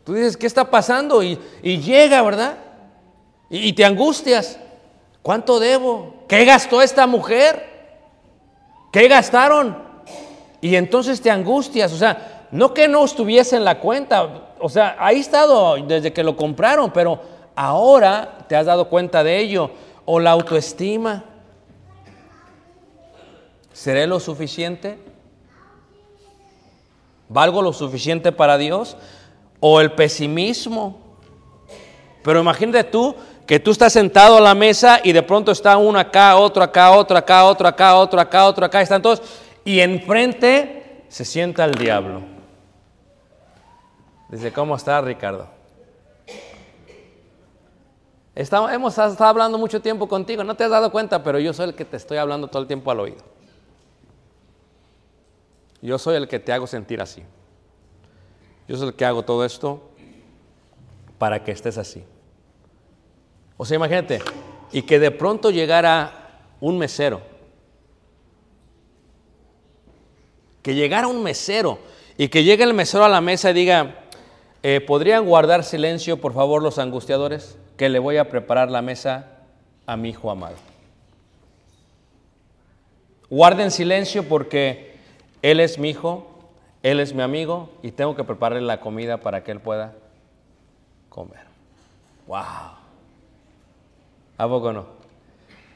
Tú 0.09 0.15
dices, 0.15 0.39
¿qué 0.39 0.47
está 0.47 0.71
pasando? 0.71 1.23
Y, 1.23 1.37
llega, 1.63 2.23
¿verdad? 2.23 2.57
Y, 3.51 3.59
y 3.59 3.73
te 3.75 3.85
angustias. 3.85 4.59
¿Cuánto 5.21 5.61
debo? 5.61 6.25
¿Qué 6.27 6.47
gastó 6.47 6.81
esta 6.81 7.07
mujer? 7.07 7.69
¿Qué 8.91 9.07
gastaron? 9.07 9.77
Y 10.63 10.77
entonces 10.77 11.21
te 11.21 11.31
angustias. 11.31 11.93
O 11.93 11.99
sea, 11.99 12.47
no 12.51 12.73
que 12.73 12.89
no 12.89 13.05
estuviese 13.05 13.57
en 13.57 13.67
la 13.67 13.81
cuenta. 13.81 14.55
O 14.61 14.71
sea, 14.71 14.97
ahí 14.99 15.21
estado 15.21 15.77
desde 15.87 16.11
que 16.11 16.25
lo 16.25 16.39
compraron, 16.39 16.91
pero 16.91 17.21
ahora 17.55 18.47
te 18.49 18.57
has 18.57 18.65
dado 18.65 18.89
cuenta 18.89 19.23
de 19.23 19.39
ello. 19.39 19.71
O 20.07 20.21
la 20.21 20.31
autoestima. 20.31 21.23
¿Seré 23.75 24.07
lo 24.07 24.21
suficiente? 24.21 24.99
¿Valgo 27.29 27.61
lo 27.61 27.75
suficiente 27.75 28.33
para 28.33 28.57
Dios? 28.57 28.97
¿O 29.61 29.81
el 29.81 29.93
pesimismo? 29.93 30.99
Pero 32.23 32.41
imagínate 32.41 32.85
tú 32.85 33.15
que 33.47 33.59
tú 33.59 33.71
estás 33.71 33.95
sentado 33.95 34.37
a 34.37 34.41
la 34.41 34.55
mesa 34.55 35.01
y 35.03 35.13
de 35.13 35.23
pronto 35.23 35.51
está 35.53 35.79
uno 35.79 35.99
acá, 35.99 36.37
otro 36.37 36.63
acá, 36.63 36.91
otro 36.91 37.17
acá, 37.17 37.45
otro 37.45 37.67
acá, 37.67 37.97
otro 37.97 38.21
acá, 38.21 38.47
otro 38.47 38.67
acá, 38.67 38.83
están 38.83 39.01
todos, 39.01 39.23
y 39.65 39.81
enfrente 39.81 41.05
se 41.09 41.25
sienta 41.25 41.65
el 41.65 41.73
diablo. 41.73 42.21
Dice, 44.29 44.53
¿cómo 44.53 44.77
está 44.77 45.01
Ricardo? 45.01 45.49
Estamos, 48.35 48.71
hemos 48.71 48.93
estado 48.99 49.25
hablando 49.25 49.57
mucho 49.57 49.81
tiempo 49.81 50.07
contigo, 50.07 50.45
no 50.45 50.55
te 50.55 50.65
has 50.65 50.71
dado 50.71 50.93
cuenta, 50.93 51.23
pero 51.23 51.39
yo 51.39 51.55
soy 51.55 51.71
el 51.71 51.75
que 51.75 51.87
te 51.87 51.97
estoy 51.97 52.19
hablando 52.19 52.49
todo 52.49 52.61
el 52.61 52.69
tiempo 52.69 52.91
al 52.91 53.01
oído. 53.01 53.25
Yo 55.81 55.99
soy 55.99 56.17
el 56.17 56.29
que 56.29 56.39
te 56.39 56.53
hago 56.53 56.67
sentir 56.67 57.01
así. 57.01 57.23
Yo 58.69 58.77
soy 58.77 58.89
el 58.89 58.95
que 58.95 59.07
hago 59.07 59.23
todo 59.23 59.45
esto 59.45 59.83
para 61.17 61.43
que 61.43 61.51
estés 61.51 61.79
así. 61.79 62.05
O 63.57 63.65
sea, 63.65 63.77
imagínate, 63.77 64.21
y 64.71 64.83
que 64.83 64.99
de 64.99 65.11
pronto 65.11 65.51
llegara 65.51 66.43
un 66.61 66.79
mesero, 66.79 67.23
que 70.63 70.75
llegara 70.75 71.09
un 71.09 71.23
mesero 71.23 71.79
y 72.17 72.29
que 72.29 72.45
llegue 72.45 72.63
el 72.65 72.75
mesero 72.75 73.05
a 73.05 73.09
la 73.09 73.21
mesa 73.21 73.51
y 73.51 73.55
diga, 73.55 74.05
eh, 74.63 74.81
¿podrían 74.81 75.25
guardar 75.25 75.65
silencio, 75.65 76.21
por 76.21 76.35
favor, 76.35 76.63
los 76.63 76.79
angustiadores? 76.79 77.59
Que 77.77 77.89
le 77.89 77.99
voy 77.99 78.19
a 78.19 78.29
preparar 78.29 78.71
la 78.71 78.83
mesa 78.83 79.39
a 79.87 79.97
mi 79.97 80.11
hijo 80.11 80.31
amado. 80.31 80.57
Guarden 83.31 83.71
silencio 83.71 84.29
porque 84.29 84.97
él 85.43 85.61
es 85.61 85.79
mi 85.79 85.91
hijo, 85.91 86.38
él 86.83 87.01
es 87.01 87.15
mi 87.15 87.23
amigo 87.23 87.71
y 87.83 87.91
tengo 87.91 88.15
que 88.15 88.25
prepararle 88.25 88.67
la 88.67 88.81
comida 88.81 89.19
para 89.19 89.43
que 89.43 89.51
él 89.51 89.61
pueda 89.61 89.95
comer. 91.09 91.47
¡Wow! 92.27 92.39
¿A 94.39 94.49
poco 94.49 94.73
no? 94.73 94.87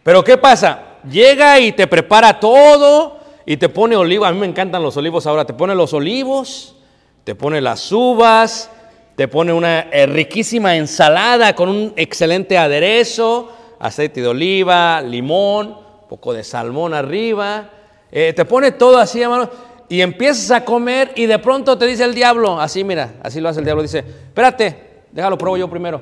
Pero 0.02 0.22
¿qué 0.22 0.36
pasa? 0.36 0.98
Llega 1.10 1.58
y 1.58 1.72
te 1.72 1.86
prepara 1.86 2.38
todo 2.38 3.18
y 3.44 3.56
te 3.56 3.68
pone 3.68 3.96
olivos. 3.96 4.28
A 4.28 4.32
mí 4.32 4.38
me 4.38 4.46
encantan 4.46 4.82
los 4.82 4.96
olivos 4.96 5.26
ahora. 5.26 5.44
Te 5.44 5.54
pone 5.54 5.74
los 5.74 5.92
olivos, 5.92 6.76
te 7.24 7.34
pone 7.34 7.60
las 7.60 7.90
uvas, 7.90 8.70
te 9.16 9.28
pone 9.28 9.52
una 9.52 9.88
eh, 9.90 10.06
riquísima 10.06 10.76
ensalada 10.76 11.54
con 11.54 11.68
un 11.68 11.92
excelente 11.96 12.56
aderezo, 12.56 13.50
aceite 13.78 14.22
de 14.22 14.28
oliva, 14.28 15.00
limón, 15.00 15.78
poco 16.08 16.32
de 16.32 16.44
salmón 16.44 16.94
arriba. 16.94 17.70
Eh, 18.10 18.32
te 18.34 18.44
pone 18.44 18.72
todo 18.72 18.98
así, 18.98 19.22
hermano. 19.22 19.50
Y 19.92 20.00
empiezas 20.00 20.50
a 20.50 20.64
comer 20.64 21.12
y 21.16 21.26
de 21.26 21.38
pronto 21.38 21.76
te 21.76 21.84
dice 21.84 22.04
el 22.04 22.14
diablo, 22.14 22.58
así 22.58 22.82
mira, 22.82 23.16
así 23.22 23.42
lo 23.42 23.50
hace 23.50 23.58
el 23.58 23.66
diablo, 23.66 23.82
dice, 23.82 23.98
espérate, 23.98 25.02
déjalo, 25.10 25.36
pruebo 25.36 25.58
yo 25.58 25.68
primero. 25.68 26.00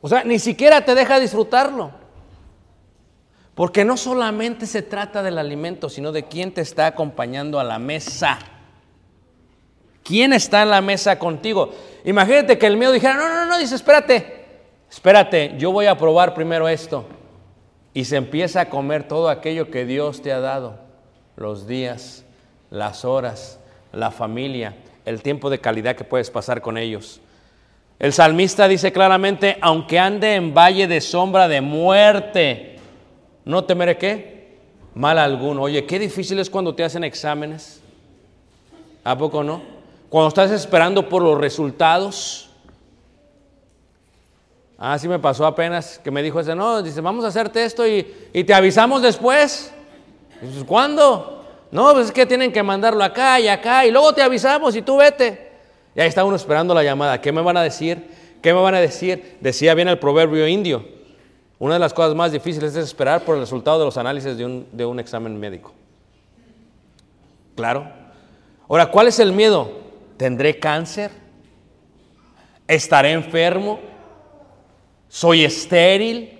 O 0.00 0.08
sea, 0.08 0.24
ni 0.24 0.40
siquiera 0.40 0.84
te 0.84 0.96
deja 0.96 1.20
disfrutarlo. 1.20 1.92
Porque 3.54 3.84
no 3.84 3.96
solamente 3.96 4.66
se 4.66 4.82
trata 4.82 5.22
del 5.22 5.38
alimento, 5.38 5.88
sino 5.88 6.10
de 6.10 6.24
quién 6.24 6.52
te 6.52 6.62
está 6.62 6.88
acompañando 6.88 7.60
a 7.60 7.62
la 7.62 7.78
mesa. 7.78 8.40
¿Quién 10.02 10.32
está 10.32 10.64
en 10.64 10.70
la 10.70 10.80
mesa 10.80 11.20
contigo? 11.20 11.72
Imagínate 12.04 12.58
que 12.58 12.66
el 12.66 12.76
miedo 12.76 12.90
dijera, 12.90 13.14
no, 13.14 13.28
no, 13.28 13.46
no, 13.46 13.58
dice, 13.58 13.76
espérate, 13.76 14.44
espérate, 14.90 15.54
yo 15.56 15.70
voy 15.70 15.86
a 15.86 15.96
probar 15.96 16.34
primero 16.34 16.68
esto. 16.68 17.06
Y 17.92 18.04
se 18.04 18.16
empieza 18.16 18.62
a 18.62 18.70
comer 18.70 19.08
todo 19.08 19.28
aquello 19.28 19.70
que 19.70 19.84
Dios 19.84 20.22
te 20.22 20.32
ha 20.32 20.40
dado, 20.40 20.78
los 21.36 21.66
días, 21.66 22.24
las 22.70 23.04
horas, 23.04 23.58
la 23.92 24.10
familia, 24.10 24.76
el 25.04 25.22
tiempo 25.22 25.50
de 25.50 25.58
calidad 25.58 25.96
que 25.96 26.04
puedes 26.04 26.30
pasar 26.30 26.60
con 26.60 26.78
ellos. 26.78 27.20
El 27.98 28.12
salmista 28.12 28.68
dice 28.68 28.92
claramente, 28.92 29.58
aunque 29.60 29.98
ande 29.98 30.34
en 30.34 30.54
valle 30.54 30.86
de 30.86 31.00
sombra 31.00 31.48
de 31.48 31.60
muerte, 31.60 32.78
no 33.44 33.64
temeré 33.64 33.98
qué? 33.98 34.56
Mal 34.94 35.18
alguno. 35.18 35.62
Oye, 35.62 35.84
qué 35.84 35.98
difícil 35.98 36.38
es 36.38 36.48
cuando 36.48 36.74
te 36.74 36.84
hacen 36.84 37.04
exámenes. 37.04 37.80
¿A 39.04 39.16
poco 39.16 39.42
no? 39.42 39.62
Cuando 40.08 40.28
estás 40.28 40.50
esperando 40.50 41.08
por 41.08 41.22
los 41.22 41.38
resultados. 41.38 42.49
Ah, 44.82 44.98
sí 44.98 45.06
me 45.06 45.18
pasó 45.18 45.44
apenas 45.44 46.00
que 46.02 46.10
me 46.10 46.22
dijo 46.22 46.40
ese, 46.40 46.54
no, 46.54 46.82
dice, 46.82 47.02
vamos 47.02 47.22
a 47.26 47.28
hacerte 47.28 47.62
esto 47.62 47.86
y, 47.86 48.30
y 48.32 48.44
te 48.44 48.54
avisamos 48.54 49.02
después. 49.02 49.74
¿cuándo? 50.66 51.44
No, 51.70 51.92
pues 51.92 52.06
es 52.06 52.12
que 52.12 52.24
tienen 52.24 52.50
que 52.50 52.62
mandarlo 52.62 53.04
acá 53.04 53.38
y 53.38 53.46
acá 53.46 53.84
y 53.84 53.90
luego 53.90 54.14
te 54.14 54.22
avisamos 54.22 54.74
y 54.74 54.80
tú 54.80 54.96
vete. 54.96 55.50
Y 55.94 56.00
ahí 56.00 56.08
está 56.08 56.24
uno 56.24 56.34
esperando 56.34 56.72
la 56.74 56.82
llamada. 56.82 57.20
¿Qué 57.20 57.30
me 57.30 57.42
van 57.42 57.58
a 57.58 57.62
decir? 57.62 58.08
¿Qué 58.40 58.54
me 58.54 58.60
van 58.60 58.74
a 58.74 58.80
decir? 58.80 59.36
Decía 59.40 59.74
bien 59.74 59.88
el 59.88 59.98
proverbio 59.98 60.48
indio. 60.48 60.82
Una 61.58 61.74
de 61.74 61.80
las 61.80 61.92
cosas 61.92 62.14
más 62.14 62.32
difíciles 62.32 62.74
es 62.74 62.84
esperar 62.86 63.20
por 63.20 63.34
el 63.34 63.42
resultado 63.42 63.80
de 63.80 63.84
los 63.84 63.98
análisis 63.98 64.34
de 64.38 64.46
un, 64.46 64.66
de 64.72 64.86
un 64.86 64.98
examen 64.98 65.38
médico. 65.38 65.74
Claro. 67.54 67.86
Ahora, 68.66 68.86
¿cuál 68.86 69.08
es 69.08 69.18
el 69.18 69.32
miedo? 69.32 69.70
¿Tendré 70.16 70.58
cáncer? 70.58 71.10
¿Estaré 72.66 73.12
enfermo? 73.12 73.89
¿Soy 75.10 75.44
estéril? 75.44 76.38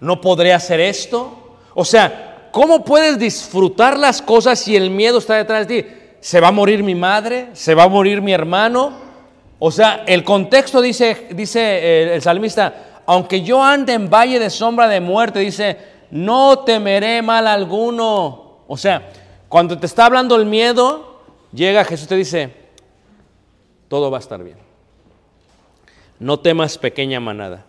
¿No 0.00 0.22
podré 0.22 0.54
hacer 0.54 0.80
esto? 0.80 1.58
O 1.74 1.84
sea, 1.84 2.48
¿cómo 2.50 2.82
puedes 2.82 3.18
disfrutar 3.18 3.98
las 3.98 4.22
cosas 4.22 4.58
si 4.58 4.74
el 4.74 4.90
miedo 4.90 5.18
está 5.18 5.34
detrás 5.36 5.68
de 5.68 5.82
ti? 5.82 5.88
¿Se 6.18 6.40
va 6.40 6.48
a 6.48 6.52
morir 6.52 6.82
mi 6.82 6.94
madre? 6.94 7.50
¿Se 7.52 7.74
va 7.74 7.84
a 7.84 7.88
morir 7.88 8.22
mi 8.22 8.32
hermano? 8.32 8.94
O 9.58 9.70
sea, 9.70 10.04
el 10.06 10.24
contexto 10.24 10.80
dice, 10.80 11.28
dice 11.32 11.60
eh, 11.60 12.14
el 12.14 12.22
salmista, 12.22 13.02
aunque 13.04 13.42
yo 13.42 13.62
ande 13.62 13.92
en 13.92 14.08
valle 14.08 14.38
de 14.38 14.48
sombra 14.48 14.88
de 14.88 15.00
muerte, 15.00 15.40
dice, 15.40 15.76
no 16.10 16.60
temeré 16.60 17.20
mal 17.20 17.46
alguno. 17.46 18.60
O 18.66 18.78
sea, 18.78 19.10
cuando 19.50 19.78
te 19.78 19.84
está 19.84 20.06
hablando 20.06 20.36
el 20.36 20.46
miedo, 20.46 21.20
llega 21.52 21.84
Jesús 21.84 22.06
y 22.06 22.08
te 22.08 22.16
dice, 22.16 22.54
todo 23.88 24.10
va 24.10 24.16
a 24.16 24.20
estar 24.20 24.42
bien. 24.42 24.56
No 26.18 26.38
temas 26.38 26.78
pequeña 26.78 27.20
manada. 27.20 27.66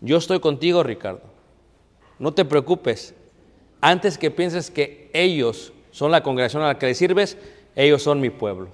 Yo 0.00 0.16
estoy 0.16 0.40
contigo, 0.40 0.82
Ricardo. 0.82 1.22
No 2.18 2.32
te 2.32 2.44
preocupes. 2.44 3.14
Antes 3.80 4.18
que 4.18 4.30
pienses 4.30 4.70
que 4.70 5.10
ellos 5.12 5.72
son 5.90 6.10
la 6.10 6.22
congregación 6.22 6.62
a 6.62 6.68
la 6.68 6.78
que 6.78 6.86
le 6.86 6.94
sirves, 6.94 7.36
ellos 7.74 8.02
son 8.02 8.20
mi 8.20 8.30
pueblo. 8.30 8.68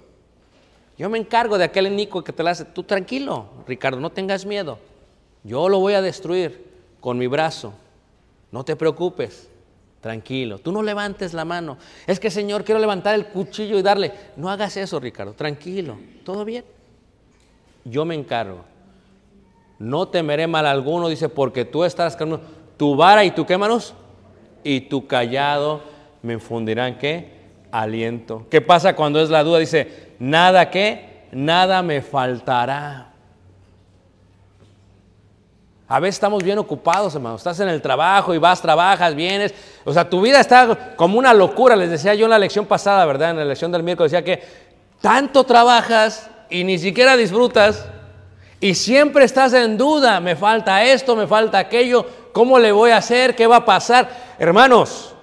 Yo 0.96 1.10
me 1.10 1.18
encargo 1.18 1.58
de 1.58 1.64
aquel 1.64 1.86
enico 1.86 2.22
que 2.22 2.32
te 2.32 2.42
la 2.42 2.52
hace. 2.52 2.64
Tú 2.64 2.84
tranquilo, 2.84 3.48
Ricardo, 3.66 4.00
no 4.00 4.10
tengas 4.10 4.46
miedo. 4.46 4.78
Yo 5.42 5.68
lo 5.68 5.78
voy 5.78 5.94
a 5.94 6.02
destruir 6.02 6.64
con 7.00 7.18
mi 7.18 7.26
brazo. 7.26 7.74
No 8.50 8.64
te 8.64 8.76
preocupes. 8.76 9.48
Tranquilo, 10.00 10.58
tú 10.58 10.70
no 10.70 10.82
levantes 10.82 11.32
la 11.32 11.46
mano. 11.46 11.78
Es 12.06 12.20
que, 12.20 12.30
Señor, 12.30 12.62
quiero 12.62 12.78
levantar 12.78 13.14
el 13.14 13.26
cuchillo 13.26 13.78
y 13.78 13.82
darle. 13.82 14.12
No 14.36 14.50
hagas 14.50 14.76
eso, 14.76 15.00
Ricardo. 15.00 15.32
Tranquilo, 15.32 15.96
todo 16.24 16.44
bien. 16.44 16.64
Yo 17.84 18.04
me 18.04 18.14
encargo. 18.14 18.64
No 19.78 20.08
temeré 20.08 20.46
mal 20.46 20.66
alguno, 20.66 21.08
dice, 21.08 21.28
porque 21.28 21.64
tú 21.64 21.84
estás 21.84 22.16
con 22.16 22.40
tu 22.76 22.96
vara 22.96 23.24
y 23.24 23.30
tu 23.30 23.44
qué 23.46 23.58
manos 23.58 23.94
y 24.62 24.82
tu 24.82 25.06
callado 25.06 25.82
me 26.22 26.34
infundirán 26.34 26.98
qué 26.98 27.32
aliento. 27.70 28.46
¿Qué 28.50 28.60
pasa 28.60 28.96
cuando 28.96 29.20
es 29.20 29.30
la 29.30 29.44
duda? 29.44 29.58
Dice, 29.58 30.14
nada 30.18 30.70
que, 30.70 31.26
nada 31.32 31.82
me 31.82 32.00
faltará. 32.00 33.14
A 35.86 36.00
veces 36.00 36.16
estamos 36.16 36.42
bien 36.42 36.58
ocupados, 36.58 37.14
hermano. 37.14 37.36
Estás 37.36 37.60
en 37.60 37.68
el 37.68 37.82
trabajo 37.82 38.34
y 38.34 38.38
vas, 38.38 38.62
trabajas, 38.62 39.14
vienes. 39.14 39.54
O 39.84 39.92
sea, 39.92 40.08
tu 40.08 40.20
vida 40.22 40.40
está 40.40 40.96
como 40.96 41.18
una 41.18 41.34
locura. 41.34 41.76
Les 41.76 41.90
decía 41.90 42.14
yo 42.14 42.24
en 42.24 42.30
la 42.30 42.38
lección 42.38 42.64
pasada, 42.64 43.04
¿verdad? 43.04 43.30
En 43.30 43.36
la 43.36 43.44
lección 43.44 43.70
del 43.70 43.82
miércoles 43.82 44.10
decía 44.10 44.24
que 44.24 44.42
tanto 45.00 45.44
trabajas 45.44 46.30
y 46.48 46.64
ni 46.64 46.78
siquiera 46.78 47.16
disfrutas. 47.16 47.86
Y 48.64 48.74
siempre 48.74 49.26
estás 49.26 49.52
en 49.52 49.76
duda. 49.76 50.20
Me 50.20 50.36
falta 50.36 50.82
esto, 50.82 51.14
me 51.14 51.26
falta 51.26 51.58
aquello. 51.58 52.06
¿Cómo 52.32 52.58
le 52.58 52.72
voy 52.72 52.92
a 52.92 52.96
hacer? 52.96 53.36
¿Qué 53.36 53.46
va 53.46 53.56
a 53.56 53.64
pasar? 53.66 54.08
Hermanos, 54.38 55.14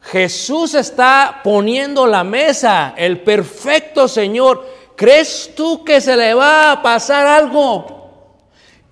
Jesús 0.00 0.74
está 0.74 1.40
poniendo 1.42 2.06
la 2.06 2.22
mesa. 2.22 2.94
El 2.96 3.22
perfecto 3.22 4.06
Señor. 4.06 4.64
¿Crees 4.94 5.54
tú 5.56 5.82
que 5.82 6.00
se 6.00 6.16
le 6.16 6.34
va 6.34 6.70
a 6.70 6.82
pasar 6.82 7.26
algo? 7.26 8.38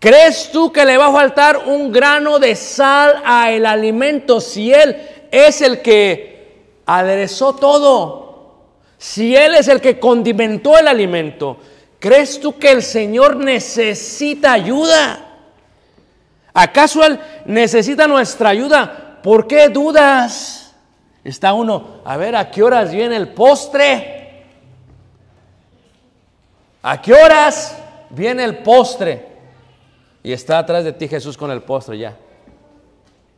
¿Crees 0.00 0.50
tú 0.50 0.72
que 0.72 0.84
le 0.84 0.96
va 0.96 1.06
a 1.06 1.12
faltar 1.12 1.58
un 1.66 1.92
grano 1.92 2.40
de 2.40 2.56
sal 2.56 3.22
a 3.24 3.52
el 3.52 3.66
alimento 3.66 4.40
si 4.40 4.74
Él 4.74 4.96
es 5.30 5.62
el 5.62 5.80
que 5.80 6.80
aderezó 6.86 7.54
todo? 7.54 8.24
Si 8.98 9.36
Él 9.36 9.54
es 9.54 9.68
el 9.68 9.80
que 9.80 10.00
condimentó 10.00 10.76
el 10.76 10.88
alimento, 10.88 11.58
¿crees 12.04 12.38
tú 12.38 12.58
que 12.58 12.70
el 12.70 12.82
Señor 12.82 13.36
necesita 13.36 14.52
ayuda? 14.52 15.24
¿Acaso 16.52 17.02
Él 17.02 17.18
necesita 17.46 18.06
nuestra 18.06 18.50
ayuda? 18.50 19.20
¿Por 19.22 19.46
qué 19.46 19.70
dudas? 19.70 20.74
Está 21.24 21.54
uno, 21.54 22.02
a 22.04 22.18
ver, 22.18 22.36
¿a 22.36 22.50
qué 22.50 22.62
horas 22.62 22.92
viene 22.92 23.16
el 23.16 23.28
postre? 23.28 24.44
¿A 26.82 27.00
qué 27.00 27.14
horas 27.14 27.74
viene 28.10 28.44
el 28.44 28.58
postre? 28.58 29.26
Y 30.22 30.30
está 30.30 30.58
atrás 30.58 30.84
de 30.84 30.92
ti 30.92 31.08
Jesús 31.08 31.38
con 31.38 31.50
el 31.50 31.62
postre 31.62 31.96
ya. 31.96 32.18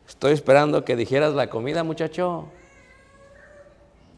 Estoy 0.05 0.33
esperando 0.33 0.83
que 0.83 0.97
dijeras 0.97 1.33
la 1.33 1.47
comida, 1.49 1.85
muchacho. 1.85 2.49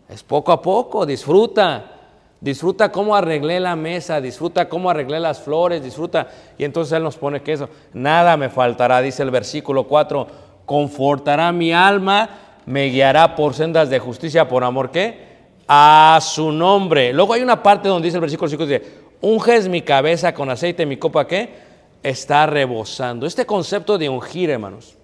Es 0.09 0.23
poco 0.23 0.51
a 0.51 0.59
poco, 0.59 1.05
disfruta. 1.05 1.98
Disfruta 2.41 2.91
cómo 2.91 3.15
arreglé 3.15 3.59
la 3.59 3.75
mesa, 3.75 4.21
disfruta 4.21 4.69
cómo 4.69 4.89
arreglé 4.89 5.19
las 5.19 5.41
flores, 5.41 5.83
disfruta. 5.83 6.27
Y 6.57 6.63
entonces 6.63 6.93
Él 6.93 7.03
nos 7.03 7.17
pone 7.17 7.41
que 7.41 7.53
eso, 7.53 7.69
nada 7.93 8.37
me 8.37 8.49
faltará, 8.49 9.01
dice 9.01 9.23
el 9.23 9.31
versículo 9.31 9.85
4, 9.85 10.27
confortará 10.65 11.51
mi 11.51 11.73
alma, 11.73 12.29
me 12.65 12.85
guiará 12.85 13.35
por 13.35 13.53
sendas 13.53 13.89
de 13.89 13.99
justicia, 13.99 14.47
por 14.47 14.63
amor, 14.63 14.91
¿qué? 14.91 15.27
A 15.67 16.19
su 16.21 16.51
nombre. 16.51 17.11
Luego 17.11 17.33
hay 17.33 17.41
una 17.41 17.61
parte 17.61 17.89
donde 17.89 18.05
dice 18.05 18.17
el 18.17 18.21
versículo 18.21 18.49
5, 18.49 18.65
dice, 18.65 18.83
unges 19.21 19.67
mi 19.67 19.81
cabeza 19.81 20.33
con 20.33 20.49
aceite, 20.49 20.85
mi 20.85 20.97
copa, 20.97 21.27
¿qué? 21.27 21.69
está 22.03 22.45
rebosando. 22.45 23.25
Este 23.25 23.45
concepto 23.45 23.97
de 23.97 24.09
ungir, 24.09 24.49
hermanos, 24.49 24.95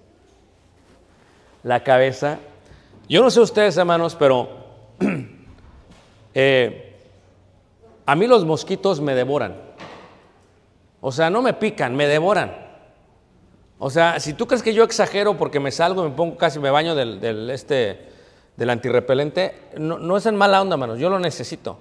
la 1.62 1.82
cabeza, 1.82 2.38
yo 3.08 3.22
no 3.22 3.30
sé 3.30 3.40
ustedes, 3.40 3.76
hermanos, 3.76 4.16
pero 4.18 4.48
eh, 6.34 6.85
a 8.06 8.14
mí 8.14 8.26
los 8.26 8.44
mosquitos 8.44 9.00
me 9.00 9.14
devoran. 9.14 9.56
O 11.00 11.12
sea, 11.12 11.28
no 11.28 11.42
me 11.42 11.52
pican, 11.52 11.94
me 11.94 12.06
devoran. 12.06 12.66
O 13.78 13.90
sea, 13.90 14.18
si 14.20 14.32
tú 14.32 14.46
crees 14.46 14.62
que 14.62 14.72
yo 14.72 14.84
exagero 14.84 15.36
porque 15.36 15.60
me 15.60 15.70
salgo, 15.70 16.02
me 16.02 16.10
pongo 16.10 16.36
casi, 16.36 16.58
me 16.58 16.70
baño 16.70 16.94
del, 16.94 17.20
del 17.20 17.50
este, 17.50 18.08
del 18.56 18.70
antirrepelente, 18.70 19.54
no, 19.76 19.98
no 19.98 20.16
es 20.16 20.24
en 20.26 20.36
mala 20.36 20.62
onda, 20.62 20.74
hermanos, 20.74 20.98
yo 20.98 21.10
lo 21.10 21.18
necesito. 21.18 21.78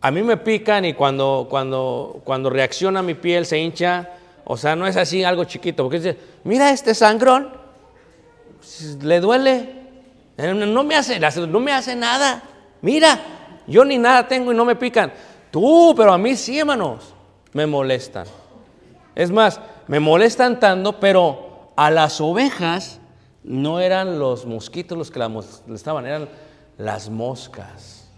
A 0.00 0.10
mí 0.10 0.22
me 0.22 0.36
pican 0.36 0.84
y 0.84 0.94
cuando, 0.94 1.46
cuando, 1.48 2.20
cuando 2.24 2.50
reacciona 2.50 3.02
mi 3.02 3.14
piel 3.14 3.46
se 3.46 3.58
hincha, 3.58 4.10
o 4.44 4.56
sea, 4.56 4.76
no 4.76 4.86
es 4.86 4.96
así 4.96 5.24
algo 5.24 5.44
chiquito, 5.44 5.84
porque 5.84 5.98
dice, 5.98 6.18
mira 6.44 6.70
este 6.70 6.94
sangrón, 6.94 7.50
le 9.00 9.20
duele, 9.20 9.82
no 10.36 10.84
me 10.84 10.96
hace, 10.96 11.20
no 11.20 11.60
me 11.60 11.72
hace 11.72 11.94
nada, 11.94 12.42
mira, 12.82 13.41
yo 13.66 13.84
ni 13.84 13.98
nada 13.98 14.26
tengo 14.26 14.52
y 14.52 14.56
no 14.56 14.64
me 14.64 14.76
pican. 14.76 15.12
Tú, 15.50 15.94
pero 15.96 16.12
a 16.12 16.18
mí 16.18 16.36
sí, 16.36 16.58
hermanos, 16.58 17.14
me 17.52 17.66
molestan. 17.66 18.26
Es 19.14 19.30
más, 19.30 19.60
me 19.86 20.00
molestan 20.00 20.58
tanto, 20.58 20.98
pero 20.98 21.70
a 21.76 21.90
las 21.90 22.20
ovejas 22.20 23.00
no 23.44 23.80
eran 23.80 24.18
los 24.18 24.46
mosquitos 24.46 24.96
los 24.96 25.10
que 25.10 25.18
la 25.18 25.28
molestaban, 25.28 26.06
eran 26.06 26.28
las 26.78 27.10
moscas. 27.10 28.08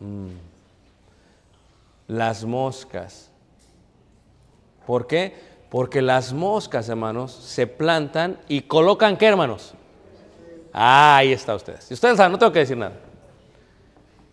Mm. 0.00 0.28
Las 2.08 2.44
moscas. 2.44 3.30
¿Por 4.86 5.06
qué? 5.06 5.34
Porque 5.70 6.02
las 6.02 6.32
moscas, 6.32 6.88
hermanos, 6.88 7.32
se 7.32 7.66
plantan 7.66 8.38
y 8.48 8.62
colocan 8.62 9.16
qué, 9.16 9.26
hermanos? 9.26 9.74
Ah, 10.72 11.18
ahí 11.18 11.32
está 11.32 11.54
ustedes. 11.54 11.90
Y 11.90 11.94
ustedes 11.94 12.16
saben, 12.16 12.32
no 12.32 12.38
tengo 12.38 12.52
que 12.52 12.60
decir 12.60 12.76
nada. 12.76 12.94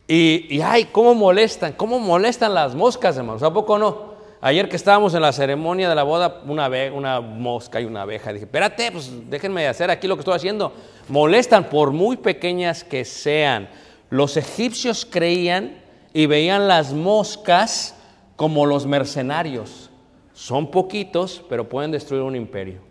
Y, 0.07 0.47
y, 0.49 0.61
ay, 0.61 0.85
cómo 0.85 1.13
molestan, 1.13 1.73
cómo 1.73 1.99
molestan 1.99 2.53
las 2.53 2.73
moscas, 2.73 3.17
hermanos. 3.17 3.43
¿A 3.43 3.53
poco 3.53 3.77
no? 3.77 4.09
Ayer 4.41 4.69
que 4.69 4.77
estábamos 4.77 5.13
en 5.13 5.21
la 5.21 5.33
ceremonia 5.33 5.89
de 5.89 5.95
la 5.95 6.03
boda, 6.03 6.41
una, 6.47 6.69
una 6.93 7.19
mosca 7.19 7.81
y 7.81 7.85
una 7.85 8.03
abeja. 8.03 8.31
Dije, 8.31 8.45
espérate, 8.45 8.91
pues 8.91 9.11
déjenme 9.29 9.67
hacer 9.67 9.91
aquí 9.91 10.07
lo 10.07 10.15
que 10.15 10.21
estoy 10.21 10.35
haciendo. 10.35 10.73
Molestan 11.09 11.65
por 11.65 11.91
muy 11.91 12.17
pequeñas 12.17 12.83
que 12.83 13.03
sean 13.03 13.69
Los 14.09 14.37
egipcios 14.37 15.05
creían 15.05 15.81
y 16.13 16.25
veían 16.25 16.67
las 16.67 16.93
moscas 16.93 17.95
como 18.37 18.65
los 18.65 18.85
mercenarios. 18.87 19.89
Son 20.33 20.71
poquitos, 20.71 21.43
pero 21.49 21.67
pueden 21.67 21.91
destruir 21.91 22.23
un 22.23 22.35
imperio. 22.35 22.88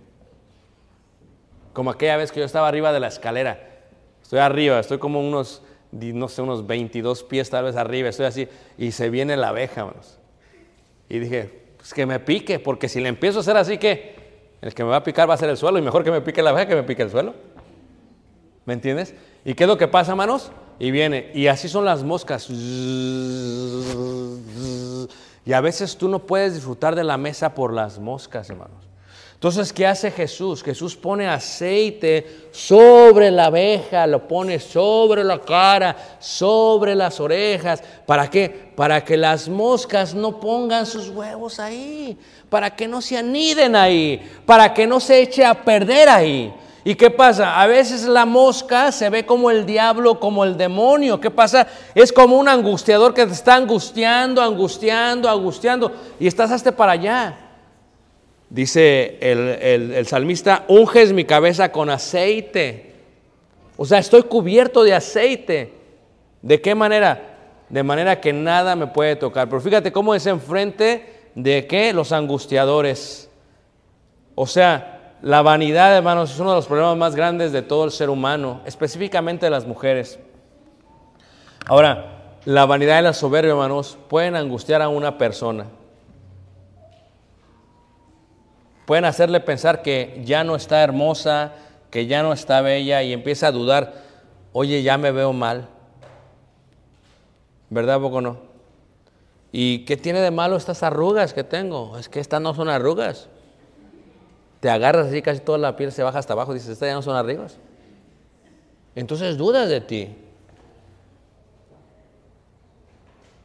Como 1.79 1.91
aquella 1.93 2.17
vez 2.17 2.33
que 2.33 2.41
yo 2.41 2.45
estaba 2.45 2.67
arriba 2.67 2.93
de 2.93 2.99
la 2.99 3.07
escalera. 3.07 3.57
Estoy 4.21 4.41
arriba, 4.41 4.81
estoy 4.81 4.99
como 4.99 5.21
unos, 5.21 5.63
no 5.93 6.27
sé, 6.27 6.43
unos 6.43 6.67
22 6.67 7.23
pies 7.23 7.51
tal 7.51 7.67
vez 7.67 7.77
arriba, 7.77 8.09
estoy 8.09 8.27
así, 8.27 8.49
y 8.77 8.91
se 8.91 9.11
viene 9.11 9.37
la 9.37 9.51
abeja, 9.51 9.83
hermanos. 9.83 10.19
Y 11.09 11.21
dije, 11.21 11.67
pues 11.77 11.95
que 11.95 12.05
me 12.05 12.19
pique, 12.19 12.59
porque 12.59 12.89
si 12.89 13.01
le 13.01 13.09
empiezo 13.09 13.39
a 13.39 13.43
hacer 13.43 13.57
así, 13.57 13.79
que 13.79 14.17
el 14.61 14.75
que 14.75 14.83
me 14.83 14.91
va 14.91 14.97
a 14.97 15.05
picar 15.05 15.31
va 15.31 15.35
a 15.35 15.37
ser 15.37 15.51
el 15.51 15.57
suelo, 15.57 15.79
y 15.79 15.83
mejor 15.83 16.03
que 16.03 16.11
me 16.11 16.21
pique 16.21 16.43
la 16.43 16.51
abeja 16.51 16.67
que 16.67 16.75
me 16.75 16.83
pique 16.83 17.03
el 17.03 17.13
suelo. 17.13 17.37
¿Me 18.65 18.75
entiendes? 18.75 19.15
¿Y 19.45 19.55
qué 19.55 19.63
es 19.63 19.69
lo 19.69 19.79
que 19.79 19.87
pasa, 19.87 20.11
hermanos? 20.11 20.51
Y 20.81 20.91
viene, 20.91 21.31
y 21.33 21.47
así 21.47 21.69
son 21.69 21.85
las 21.85 22.03
moscas. 22.03 22.51
Y 22.51 23.13
a 25.53 25.61
veces 25.61 25.97
tú 25.97 26.09
no 26.09 26.27
puedes 26.27 26.55
disfrutar 26.55 26.97
de 26.97 27.05
la 27.05 27.19
mesa 27.19 27.55
por 27.55 27.73
las 27.73 28.01
moscas, 28.01 28.51
hermanos. 28.51 28.88
Entonces, 29.39 29.73
¿qué 29.73 29.87
hace 29.87 30.11
Jesús? 30.11 30.65
Jesús 30.65 30.97
pone 30.97 31.29
aceite 31.29 32.49
sobre 32.51 33.31
la 33.31 33.45
abeja, 33.45 34.05
lo 34.05 34.27
pone 34.27 34.59
sobre 34.59 35.23
la 35.23 35.41
cara, 35.41 35.97
sobre 36.19 36.97
las 36.97 37.21
orejas. 37.21 37.81
¿Para 38.05 38.29
qué? 38.29 38.49
Para 38.75 39.05
que 39.05 39.17
las 39.17 39.49
moscas 39.49 40.13
no 40.13 40.41
pongan 40.41 40.87
sus 40.87 41.11
huevos 41.11 41.61
ahí, 41.61 42.19
para 42.51 42.75
que 42.75 42.89
no 42.89 43.01
se 43.01 43.17
aniden 43.17 43.77
ahí, 43.77 44.21
para 44.45 44.75
que 44.75 44.89
no 44.89 44.99
se 44.99 45.21
eche 45.21 45.45
a 45.45 45.55
perder 45.55 46.09
ahí. 46.09 46.53
¿Y 46.83 46.97
qué 46.97 47.09
pasa? 47.09 47.61
A 47.61 47.69
veces 47.69 48.07
la 48.07 48.25
mosca 48.25 48.91
se 48.91 49.09
ve 49.09 49.25
como 49.25 49.53
el 49.53 49.65
diablo, 49.65 50.19
como 50.19 50.43
el 50.43 50.57
demonio. 50.57 51.21
¿Qué 51.21 51.31
pasa? 51.31 51.65
Es 51.95 52.13
como 52.13 52.37
un 52.37 52.49
angustiador 52.49 53.15
que 53.15 53.25
te 53.25 53.35
está 53.35 53.55
angustiando, 53.55 54.43
angustiando, 54.43 55.31
angustiando. 55.31 55.93
Y 56.19 56.27
estás 56.27 56.51
hasta 56.51 56.73
para 56.73 56.93
allá. 56.93 57.48
Dice 58.51 59.19
el, 59.21 59.93
el- 59.95 60.07
salmista, 60.07 60.65
unges 60.69 61.13
mi 61.13 61.25
cabeza 61.25 61.71
con 61.71 61.91
aceite. 61.91 62.95
O 63.77 63.85
sea, 63.85 63.99
estoy 63.99 64.23
cubierto 64.23 64.83
de 64.85 64.95
aceite. 64.95 65.73
¿De 66.41 66.61
qué 66.61 66.75
manera? 66.75 67.37
De 67.69 67.83
manera 67.83 68.21
que 68.21 68.33
nada 68.33 68.75
me 68.75 68.87
puede 68.87 69.17
tocar. 69.17 69.49
Pero 69.49 69.61
fíjate 69.61 69.93
cómo 69.93 70.15
es 70.15 70.27
enfrente 70.27 71.31
de 71.35 71.67
qué? 71.67 71.93
Los 71.93 72.13
angustiadores. 72.13 73.29
O 74.35 74.47
sea, 74.47 75.15
la 75.21 75.43
vanidad, 75.43 75.97
hermanos, 75.97 76.33
es 76.33 76.41
uno 76.41 76.51
de 76.51 76.57
los 76.57 76.67
problemas 76.67 76.97
más 76.97 77.15
grandes 77.15 77.53
de 77.53 77.61
todo 77.61 77.85
el 77.85 77.91
ser 77.91 78.09
humano, 78.09 78.63
específicamente 78.65 79.47
de 79.47 79.51
las 79.51 79.67
mujeres. 79.67 80.19
Ahora, 81.67 82.37
la 82.45 82.65
vanidad 82.65 83.01
y 83.01 83.03
la 83.03 83.13
soberbia, 83.13 83.51
hermanos, 83.51 83.99
pueden 84.09 84.37
angustiar 84.37 84.81
a 84.81 84.89
una 84.89 85.19
persona. 85.19 85.67
Pueden 88.89 89.05
hacerle 89.05 89.41
pensar 89.41 89.83
que 89.83 90.23
ya 90.25 90.45
no 90.45 90.57
está 90.57 90.83
hermosa, 90.83 91.53
que 91.91 92.07
ya 92.07 92.23
no 92.23 92.33
está 92.33 92.63
bella 92.63 93.03
y 93.03 93.13
empieza 93.13 93.49
a 93.49 93.53
dudar, 93.53 93.93
oye, 94.55 94.83
ya 94.83 94.97
me 94.97 95.13
veo 95.13 95.35
mal. 95.35 95.69
¿Verdad, 97.69 97.97
¿A 97.97 98.01
poco 98.01 98.23
no? 98.23 98.39
¿Y 99.53 99.81
qué 99.85 99.99
tiene 99.99 100.23
de 100.23 100.31
malo 100.31 100.57
estas 100.57 100.83
arrugas 100.83 101.35
que 101.35 101.45
tengo? 101.45 101.99
Es 101.99 102.09
que 102.09 102.19
estas 102.19 102.41
no 102.41 102.55
son 102.55 102.71
arrugas. 102.71 103.29
Te 104.61 104.71
agarras 104.71 105.09
así, 105.09 105.21
casi 105.21 105.41
toda 105.41 105.59
la 105.59 105.77
piel 105.77 105.93
se 105.93 106.03
baja 106.03 106.19
hasta 106.19 106.33
abajo, 106.33 106.55
dices, 106.55 106.71
estas 106.71 106.89
ya 106.89 106.95
no 106.95 107.03
son 107.03 107.15
arrugas. 107.15 107.59
Entonces 108.95 109.37
dudas 109.37 109.69
de 109.69 109.83
ti. 109.83 110.17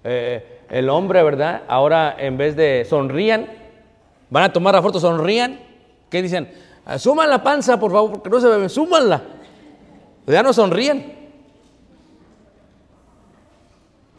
Eh, 0.05 0.61
el 0.69 0.87
hombre, 0.87 1.21
¿verdad? 1.21 1.63
Ahora 1.67 2.15
en 2.17 2.37
vez 2.37 2.55
de 2.55 2.85
sonrían, 2.89 3.62
van 4.33 4.45
a 4.45 4.51
tomar 4.51 4.73
la 4.73 4.81
foto, 4.81 4.99
sonrían. 4.99 5.59
¿Qué 6.09 6.19
dicen? 6.23 6.51
"Ah, 6.85 6.97
Suman 6.97 7.29
la 7.29 7.43
panza, 7.43 7.79
por 7.79 7.91
favor, 7.91 8.13
porque 8.13 8.29
no 8.31 8.39
se 8.41 8.47
ve, 8.47 8.67
súmanla. 8.67 9.21
Ya 10.25 10.41
no 10.41 10.51
sonríen. 10.51 11.31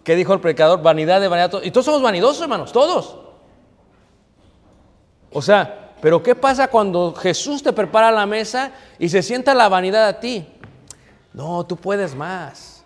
¿Qué 0.05 0.15
dijo 0.15 0.33
el 0.33 0.41
predicador? 0.41 0.81
Vanidad 0.83 1.21
de 1.21 1.27
vanidad. 1.27 1.61
Y 1.65 1.71
todos 1.73 1.87
somos 1.87 2.01
vanidosos, 2.01 2.43
hermanos, 2.43 2.71
todos. 2.71 3.17
O 5.33 5.43
sea, 5.43 5.93
pero 6.01 6.23
¿qué 6.23 6.37
pasa 6.37 6.69
cuando 6.69 7.13
Jesús 7.15 7.63
te 7.63 7.73
prepara 7.73 8.13
la 8.13 8.25
mesa 8.25 8.71
y 9.01 9.09
se 9.09 9.21
sienta 9.21 9.53
la 9.53 9.69
vanidad 9.69 10.07
a 10.07 10.21
ti? 10.21 10.47
No, 11.33 11.67
tú 11.67 11.75
puedes 11.77 12.15
más. 12.15 12.85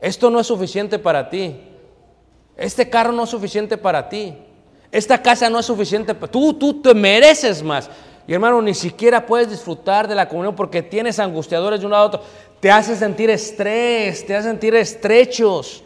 Esto 0.00 0.30
no 0.30 0.40
es 0.40 0.46
suficiente 0.46 0.98
para 0.98 1.28
ti. 1.28 1.60
Este 2.56 2.88
carro 2.88 3.12
no 3.12 3.24
es 3.24 3.30
suficiente 3.30 3.76
para 3.76 4.08
ti. 4.08 4.38
Esta 4.94 5.20
casa 5.20 5.50
no 5.50 5.58
es 5.58 5.66
suficiente 5.66 6.14
para 6.14 6.30
tú. 6.30 6.54
Tú 6.54 6.80
te 6.80 6.94
mereces 6.94 7.64
más. 7.64 7.90
Y 8.28 8.32
hermano, 8.32 8.62
ni 8.62 8.74
siquiera 8.74 9.26
puedes 9.26 9.50
disfrutar 9.50 10.06
de 10.06 10.14
la 10.14 10.28
comunión 10.28 10.54
porque 10.54 10.82
tienes 10.82 11.18
angustiadores 11.18 11.80
de 11.80 11.86
un 11.86 11.90
lado 11.90 12.04
a 12.04 12.06
otro. 12.06 12.22
Te 12.60 12.70
hace 12.70 12.94
sentir 12.94 13.28
estrés, 13.28 14.24
te 14.24 14.36
hace 14.36 14.46
sentir 14.46 14.72
estrechos. 14.76 15.82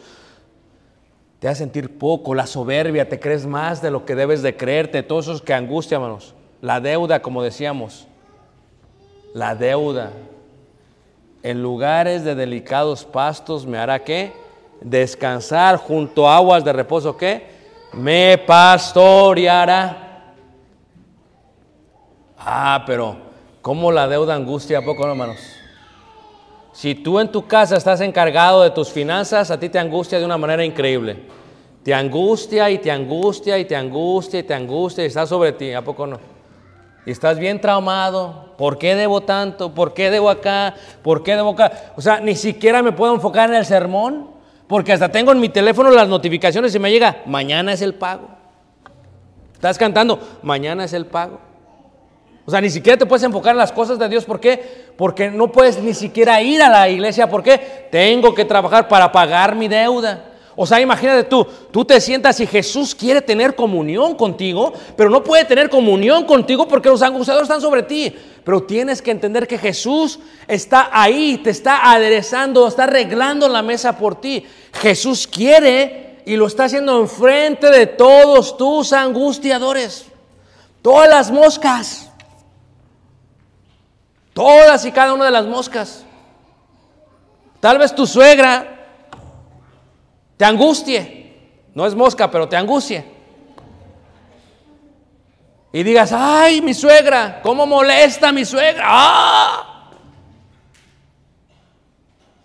Te 1.39 1.47
hace 1.47 1.63
sentir 1.63 1.97
poco, 1.97 2.35
la 2.35 2.45
soberbia, 2.45 3.09
te 3.09 3.19
crees 3.19 3.47
más 3.47 3.81
de 3.81 3.89
lo 3.89 4.05
que 4.05 4.13
debes 4.13 4.43
de 4.43 4.55
creerte, 4.55 5.01
todos 5.01 5.25
esos 5.25 5.41
que 5.41 5.55
angustia, 5.55 5.95
hermanos. 5.95 6.35
La 6.61 6.79
deuda, 6.79 7.19
como 7.23 7.41
decíamos. 7.41 8.05
La 9.33 9.55
deuda. 9.55 10.11
En 11.41 11.63
lugares 11.63 12.23
de 12.23 12.35
delicados 12.35 13.05
pastos 13.05 13.65
me 13.65 13.79
hará 13.79 14.03
qué? 14.03 14.33
Descansar 14.81 15.77
junto 15.77 16.29
a 16.29 16.35
aguas 16.35 16.63
de 16.63 16.73
reposo, 16.73 17.17
¿qué? 17.17 17.57
Me 17.93 18.37
pastoreará. 18.37 20.33
Ah, 22.37 22.83
pero 22.85 23.17
¿cómo 23.61 23.91
la 23.91 24.07
deuda 24.07 24.35
angustia 24.35 24.79
a 24.79 24.81
poco, 24.81 25.05
no, 25.05 25.11
hermanos? 25.11 25.37
Si 26.71 26.95
tú 26.95 27.19
en 27.19 27.31
tu 27.31 27.45
casa 27.45 27.75
estás 27.75 27.99
encargado 28.01 28.63
de 28.63 28.69
tus 28.69 28.89
finanzas, 28.89 29.51
a 29.51 29.59
ti 29.59 29.69
te 29.69 29.79
angustia 29.79 30.19
de 30.19 30.25
una 30.25 30.37
manera 30.37 30.63
increíble. 30.63 31.25
Te 31.83 31.93
angustia 31.93 32.69
y 32.69 32.77
te 32.77 32.91
angustia 32.91 33.57
y 33.57 33.65
te 33.65 33.75
angustia 33.75 34.39
y 34.39 34.43
te 34.43 34.53
angustia 34.53 35.03
y 35.03 35.07
está 35.07 35.25
sobre 35.25 35.51
ti, 35.53 35.73
¿a 35.73 35.83
poco 35.83 36.07
no? 36.07 36.19
Y 37.05 37.11
estás 37.11 37.39
bien 37.39 37.59
traumado. 37.59 38.53
¿Por 38.57 38.77
qué 38.77 38.95
debo 38.95 39.21
tanto? 39.21 39.73
¿Por 39.73 39.93
qué 39.93 40.11
debo 40.11 40.29
acá? 40.29 40.75
¿Por 41.01 41.23
qué 41.23 41.35
debo 41.35 41.49
acá? 41.49 41.91
O 41.95 42.01
sea, 42.01 42.19
ni 42.19 42.35
siquiera 42.35 42.83
me 42.83 42.91
puedo 42.91 43.13
enfocar 43.13 43.49
en 43.49 43.55
el 43.55 43.65
sermón, 43.65 44.29
porque 44.69 44.93
hasta 44.93 45.09
tengo 45.09 45.31
en 45.31 45.39
mi 45.39 45.49
teléfono 45.49 45.89
las 45.89 46.07
notificaciones 46.07 46.75
y 46.75 46.79
me 46.79 46.91
llega, 46.91 47.23
mañana 47.25 47.73
es 47.73 47.81
el 47.81 47.95
pago. 47.95 48.29
Estás 49.51 49.79
cantando, 49.79 50.19
mañana 50.43 50.83
es 50.83 50.93
el 50.93 51.07
pago. 51.07 51.39
O 52.45 52.51
sea, 52.51 52.61
ni 52.61 52.69
siquiera 52.69 52.95
te 52.95 53.07
puedes 53.07 53.23
enfocar 53.23 53.53
en 53.53 53.57
las 53.57 53.71
cosas 53.71 53.97
de 53.97 54.07
Dios. 54.07 54.25
¿Por 54.25 54.39
qué? 54.39 54.91
Porque 54.95 55.31
no 55.31 55.51
puedes 55.51 55.81
ni 55.81 55.95
siquiera 55.95 56.39
ir 56.43 56.61
a 56.61 56.69
la 56.69 56.87
iglesia. 56.87 57.27
¿Por 57.27 57.41
qué? 57.41 57.87
Tengo 57.89 58.35
que 58.35 58.45
trabajar 58.45 58.87
para 58.87 59.11
pagar 59.11 59.55
mi 59.55 59.67
deuda. 59.67 60.28
O 60.61 60.65
sea, 60.65 60.81
imagínate 60.81 61.23
tú, 61.23 61.47
tú 61.71 61.85
te 61.85 62.01
sientas 62.01 62.37
y 62.41 62.45
Jesús 62.45 62.93
quiere 62.93 63.21
tener 63.21 63.55
comunión 63.55 64.13
contigo, 64.13 64.73
pero 64.97 65.09
no 65.09 65.23
puede 65.23 65.45
tener 65.45 65.69
comunión 65.69 66.25
contigo 66.25 66.67
porque 66.67 66.89
los 66.89 67.01
angustiadores 67.01 67.47
están 67.47 67.61
sobre 67.61 67.81
ti. 67.81 68.13
Pero 68.43 68.63
tienes 68.63 69.01
que 69.01 69.11
entender 69.11 69.47
que 69.47 69.57
Jesús 69.57 70.19
está 70.49 70.89
ahí, 70.91 71.37
te 71.37 71.51
está 71.51 71.89
aderezando, 71.89 72.67
está 72.67 72.83
arreglando 72.83 73.47
la 73.47 73.61
mesa 73.61 73.97
por 73.97 74.19
ti. 74.19 74.45
Jesús 74.73 75.25
quiere 75.27 76.23
y 76.25 76.35
lo 76.35 76.47
está 76.47 76.65
haciendo 76.65 76.99
enfrente 76.99 77.71
de 77.71 77.87
todos 77.87 78.57
tus 78.57 78.91
angustiadores. 78.91 80.07
Todas 80.81 81.07
las 81.07 81.31
moscas. 81.31 82.11
Todas 84.33 84.83
y 84.83 84.91
cada 84.91 85.13
una 85.13 85.23
de 85.23 85.31
las 85.31 85.45
moscas. 85.45 86.03
Tal 87.61 87.77
vez 87.77 87.95
tu 87.95 88.05
suegra 88.05 88.75
te 90.39 90.45
angustie. 90.45 91.33
No 91.75 91.85
es 91.85 91.93
mosca, 91.93 92.31
pero 92.31 92.47
te 92.47 92.55
angustie. 92.55 93.03
Y 95.73 95.83
digas, 95.83 96.13
ay, 96.13 96.61
mi 96.61 96.73
suegra, 96.73 97.41
¿cómo 97.43 97.65
molesta 97.65 98.31
mi 98.31 98.45
suegra? 98.45 98.85
¡Ah! 98.85 99.91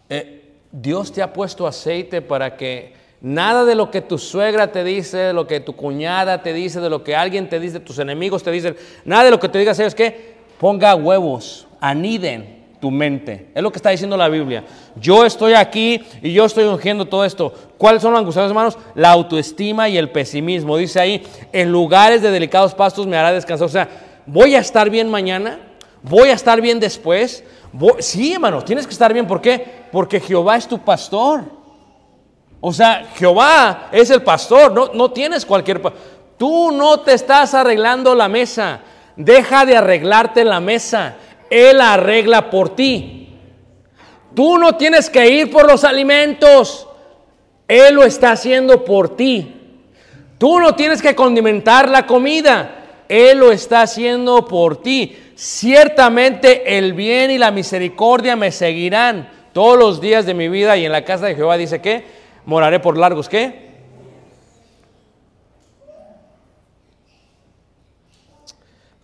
Eh, 0.09 0.57
Dios 0.73 1.13
te 1.13 1.23
ha 1.23 1.33
puesto 1.33 1.69
aceite 1.69 2.21
para 2.21 2.57
que 2.57 2.95
nada 3.21 3.65
de 3.65 3.77
lo 3.77 3.93
que 3.93 4.01
tu 4.01 4.19
suegra 4.19 4.73
te 4.73 4.83
dice, 4.83 5.19
de 5.19 5.33
lo 5.33 5.47
que 5.47 5.61
tu 5.61 5.77
cuñada 5.77 6.43
te 6.43 6.53
dice, 6.53 6.81
de 6.81 6.91
lo 6.91 7.05
que 7.05 7.15
alguien 7.15 7.49
te 7.49 7.61
dice, 7.61 7.79
tus 7.79 8.01
enemigos 8.01 8.43
te 8.43 8.51
dicen, 8.51 8.77
nada 9.05 9.23
de 9.23 9.31
lo 9.31 9.39
que 9.39 9.49
te 9.49 9.61
digas 9.61 9.79
es 9.79 9.95
que 9.95 10.35
ponga 10.59 10.97
huevos, 10.97 11.69
aniden 11.81 12.64
tu 12.85 12.91
mente. 12.91 13.49
Es 13.55 13.63
lo 13.63 13.73
que 13.73 13.79
está 13.79 13.89
diciendo 13.89 14.15
la 14.15 14.29
Biblia. 14.29 14.63
Yo 14.97 15.25
estoy 15.25 15.55
aquí 15.55 16.05
y 16.21 16.35
yo 16.35 16.45
estoy 16.45 16.65
ungiendo 16.65 17.07
todo 17.07 17.25
esto. 17.25 17.51
¿Cuáles 17.79 18.03
son 18.03 18.13
los 18.13 18.19
angustiados, 18.19 18.51
hermanos? 18.51 18.77
La 18.95 19.11
autoestima 19.11 19.89
y 19.89 19.97
el 19.97 20.11
pesimismo. 20.11 20.77
Dice 20.77 21.01
ahí, 21.01 21.27
en 21.51 21.73
lugares 21.73 22.21
de 22.21 22.31
delicados 22.31 22.75
pastos 22.75 23.07
me 23.07 23.17
hará 23.17 23.33
descansar. 23.33 23.65
O 23.65 23.71
sea, 23.71 23.89
voy 24.27 24.55
a 24.55 24.59
estar 24.59 24.91
bien 24.91 25.11
mañana, 25.11 25.61
voy 26.03 26.29
a 26.29 26.35
estar 26.35 26.61
bien 26.61 26.79
después. 26.79 27.43
Sí, 28.01 28.35
hermanos, 28.35 28.67
tienes 28.67 28.87
que 28.87 28.93
estar 28.93 29.15
bien. 29.15 29.27
¿Por 29.27 29.41
qué? 29.41 29.87
Porque 29.91 30.21
Jehová 30.21 30.59
es 30.59 30.69
tu 30.69 30.79
pastor. 30.79 31.45
O 32.61 32.71
sea, 32.71 33.09
Jehová 33.17 33.89
es 33.93 34.11
el 34.11 34.21
pastor, 34.21 34.73
no, 34.73 34.91
no 34.93 35.11
tienes 35.11 35.47
cualquier... 35.47 35.81
Tú 36.37 36.71
no 36.71 37.01
te 37.01 37.15
estás 37.15 37.55
arreglando 37.55 38.15
la 38.15 38.29
mesa. 38.29 38.81
Deja 39.17 39.65
de 39.65 39.75
arreglarte 39.75 40.45
la 40.45 40.61
mesa. 40.61 41.17
Él 41.55 41.79
la 41.79 41.95
arregla 41.95 42.51
por 42.51 42.75
ti. 42.75 43.29
Tú 44.35 44.59
no 44.59 44.77
tienes 44.77 45.09
que 45.09 45.31
ir 45.31 45.53
por 45.53 45.69
los 45.69 45.85
alimentos. 45.85 46.89
Él 47.69 47.95
lo 47.95 48.03
está 48.03 48.33
haciendo 48.33 48.85
por 48.85 49.15
ti. 49.15 49.55
Tú 50.37 50.59
no 50.59 50.75
tienes 50.75 51.01
que 51.01 51.15
condimentar 51.15 51.89
la 51.89 52.07
comida. 52.07 53.05
Él 53.09 53.39
lo 53.39 53.53
está 53.53 53.83
haciendo 53.83 54.45
por 54.47 54.83
ti. 54.83 55.17
Ciertamente 55.37 56.77
el 56.77 56.93
bien 56.93 57.31
y 57.31 57.39
la 57.39 57.53
misericordia 57.53 58.35
me 58.35 58.51
seguirán 58.51 59.29
todos 59.53 59.79
los 59.79 60.01
días 60.01 60.27
de 60.27 60.35
mi 60.35 60.49
vida 60.49 60.77
y 60.77 60.85
en 60.85 60.91
la 60.91 61.05
casa 61.05 61.27
de 61.27 61.37
Jehová 61.37 61.57
dice 61.57 61.81
que 61.81 62.05
moraré 62.47 62.81
por 62.81 62.99
largos, 62.99 63.29
¿qué? 63.29 63.63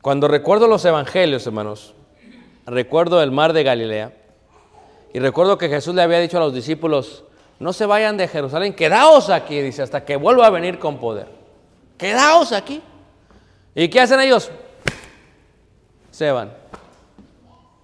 Cuando 0.03 0.27
recuerdo 0.27 0.67
los 0.67 0.85
evangelios, 0.85 1.47
hermanos, 1.47 1.95
recuerdo 2.71 3.23
el 3.23 3.33
mar 3.33 3.53
de 3.53 3.65
Galilea 3.65 4.13
y 5.13 5.19
recuerdo 5.19 5.59
que 5.59 5.69
Jesús 5.69 5.95
le 5.95 6.03
había 6.03 6.21
dicho 6.21 6.37
a 6.37 6.41
los 6.41 6.55
discípulos, 6.55 7.25
no 7.59 7.73
se 7.73 7.85
vayan 7.85 8.17
de 8.17 8.29
Jerusalén, 8.29 8.75
quedaos 8.75 9.29
aquí, 9.29 9.61
dice, 9.61 9.83
hasta 9.83 10.05
que 10.05 10.17
vuelva 10.17 10.47
a 10.47 10.51
venir 10.51 10.79
con 10.79 10.99
poder. 10.99 11.27
Quedaos 11.99 12.53
aquí. 12.53 12.81
¿Y 13.75 13.89
qué 13.89 14.01
hacen 14.01 14.21
ellos? 14.21 14.51
Se 16.11 16.31
van. 16.31 16.53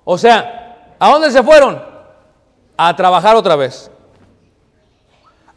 O 0.04 0.16
sea, 0.16 0.94
¿a 0.98 1.10
dónde 1.10 1.30
se 1.30 1.42
fueron? 1.42 1.82
A 2.76 2.94
trabajar 2.96 3.36
otra 3.36 3.56
vez. 3.56 3.90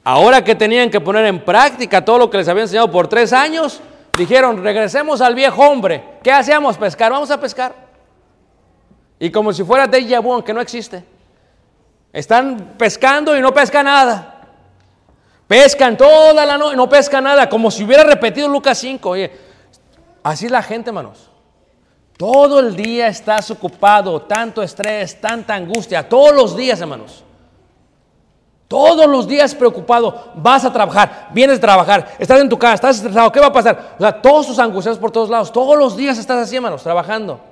Ahora 0.03 0.43
que 0.43 0.55
tenían 0.55 0.89
que 0.89 0.99
poner 0.99 1.25
en 1.25 1.45
práctica 1.45 2.03
todo 2.03 2.17
lo 2.17 2.29
que 2.29 2.37
les 2.37 2.47
había 2.47 2.63
enseñado 2.63 2.89
por 2.89 3.07
tres 3.07 3.31
años, 3.31 3.79
dijeron, 4.17 4.63
regresemos 4.63 5.21
al 5.21 5.35
viejo 5.35 5.61
hombre. 5.61 6.03
¿Qué 6.23 6.31
hacíamos? 6.31 6.77
Pescar. 6.77 7.11
Vamos 7.11 7.29
a 7.31 7.39
pescar. 7.39 7.88
Y 9.19 9.29
como 9.29 9.51
si 9.51 9.63
fuera 9.63 9.85
déjà 9.85 10.21
vu, 10.21 10.41
que 10.41 10.53
no 10.53 10.61
existe. 10.61 11.03
Están 12.13 12.75
pescando 12.77 13.37
y 13.37 13.41
no 13.41 13.53
pesca 13.53 13.83
nada. 13.83 14.35
Pescan 15.47 15.97
toda 15.97 16.45
la 16.45 16.57
noche, 16.57 16.75
no 16.75 16.87
pesca 16.87 17.19
nada, 17.19 17.49
como 17.49 17.69
si 17.69 17.83
hubiera 17.83 18.03
repetido 18.03 18.47
Lucas 18.47 18.77
5. 18.77 19.09
Oye, 19.09 19.31
así 20.23 20.47
la 20.47 20.63
gente, 20.63 20.89
hermanos. 20.89 21.29
Todo 22.17 22.59
el 22.59 22.75
día 22.75 23.07
estás 23.07 23.49
ocupado, 23.49 24.21
tanto 24.21 24.61
estrés, 24.61 25.19
tanta 25.19 25.55
angustia, 25.55 26.07
todos 26.07 26.33
los 26.33 26.55
días, 26.55 26.79
hermanos. 26.81 27.23
Todos 28.67 29.07
los 29.07 29.27
días 29.27 29.55
preocupado, 29.55 30.31
vas 30.35 30.63
a 30.63 30.71
trabajar, 30.71 31.29
vienes 31.33 31.57
a 31.57 31.61
trabajar, 31.61 32.15
estás 32.19 32.39
en 32.39 32.47
tu 32.47 32.59
casa, 32.59 32.75
estás 32.75 32.97
estresado, 32.97 33.31
¿qué 33.31 33.39
va 33.39 33.47
a 33.47 33.53
pasar? 33.53 33.95
O 33.97 34.01
sea, 34.01 34.21
todos 34.21 34.45
tus 34.45 34.59
angustias 34.59 34.99
por 34.99 35.09
todos 35.09 35.29
lados, 35.29 35.51
todos 35.51 35.75
los 35.75 35.97
días 35.97 36.19
estás 36.19 36.37
así, 36.43 36.57
hermanos, 36.57 36.83
trabajando. 36.83 37.48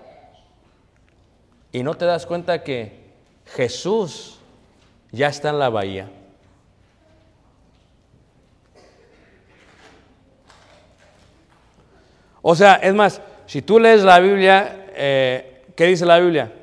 Y 1.71 1.83
no 1.83 1.95
te 1.95 2.05
das 2.05 2.25
cuenta 2.25 2.63
que 2.63 3.07
Jesús 3.45 4.39
ya 5.11 5.27
está 5.27 5.49
en 5.49 5.59
la 5.59 5.69
bahía. 5.69 6.09
O 12.41 12.55
sea, 12.55 12.75
es 12.75 12.93
más, 12.93 13.21
si 13.45 13.61
tú 13.61 13.79
lees 13.79 14.03
la 14.03 14.19
Biblia, 14.19 14.85
eh, 14.95 15.63
¿qué 15.75 15.85
dice 15.85 16.05
la 16.05 16.19
Biblia? 16.19 16.53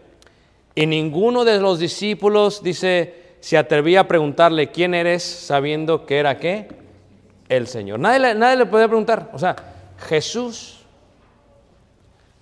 Y 0.74 0.86
ninguno 0.86 1.44
de 1.44 1.60
los 1.60 1.78
discípulos, 1.78 2.62
dice, 2.62 3.36
se 3.40 3.58
atrevía 3.58 4.00
a 4.00 4.08
preguntarle, 4.08 4.70
¿quién 4.70 4.94
eres? 4.94 5.22
Sabiendo 5.22 6.06
que 6.06 6.18
era 6.18 6.38
qué? 6.38 6.68
El 7.48 7.66
Señor. 7.66 8.00
Nadie 8.00 8.34
nadie 8.34 8.56
le 8.56 8.66
podía 8.66 8.88
preguntar. 8.88 9.30
O 9.34 9.38
sea, 9.38 9.54
Jesús 10.08 10.80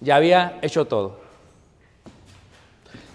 ya 0.00 0.16
había 0.16 0.58
hecho 0.62 0.84
todo. 0.84 1.21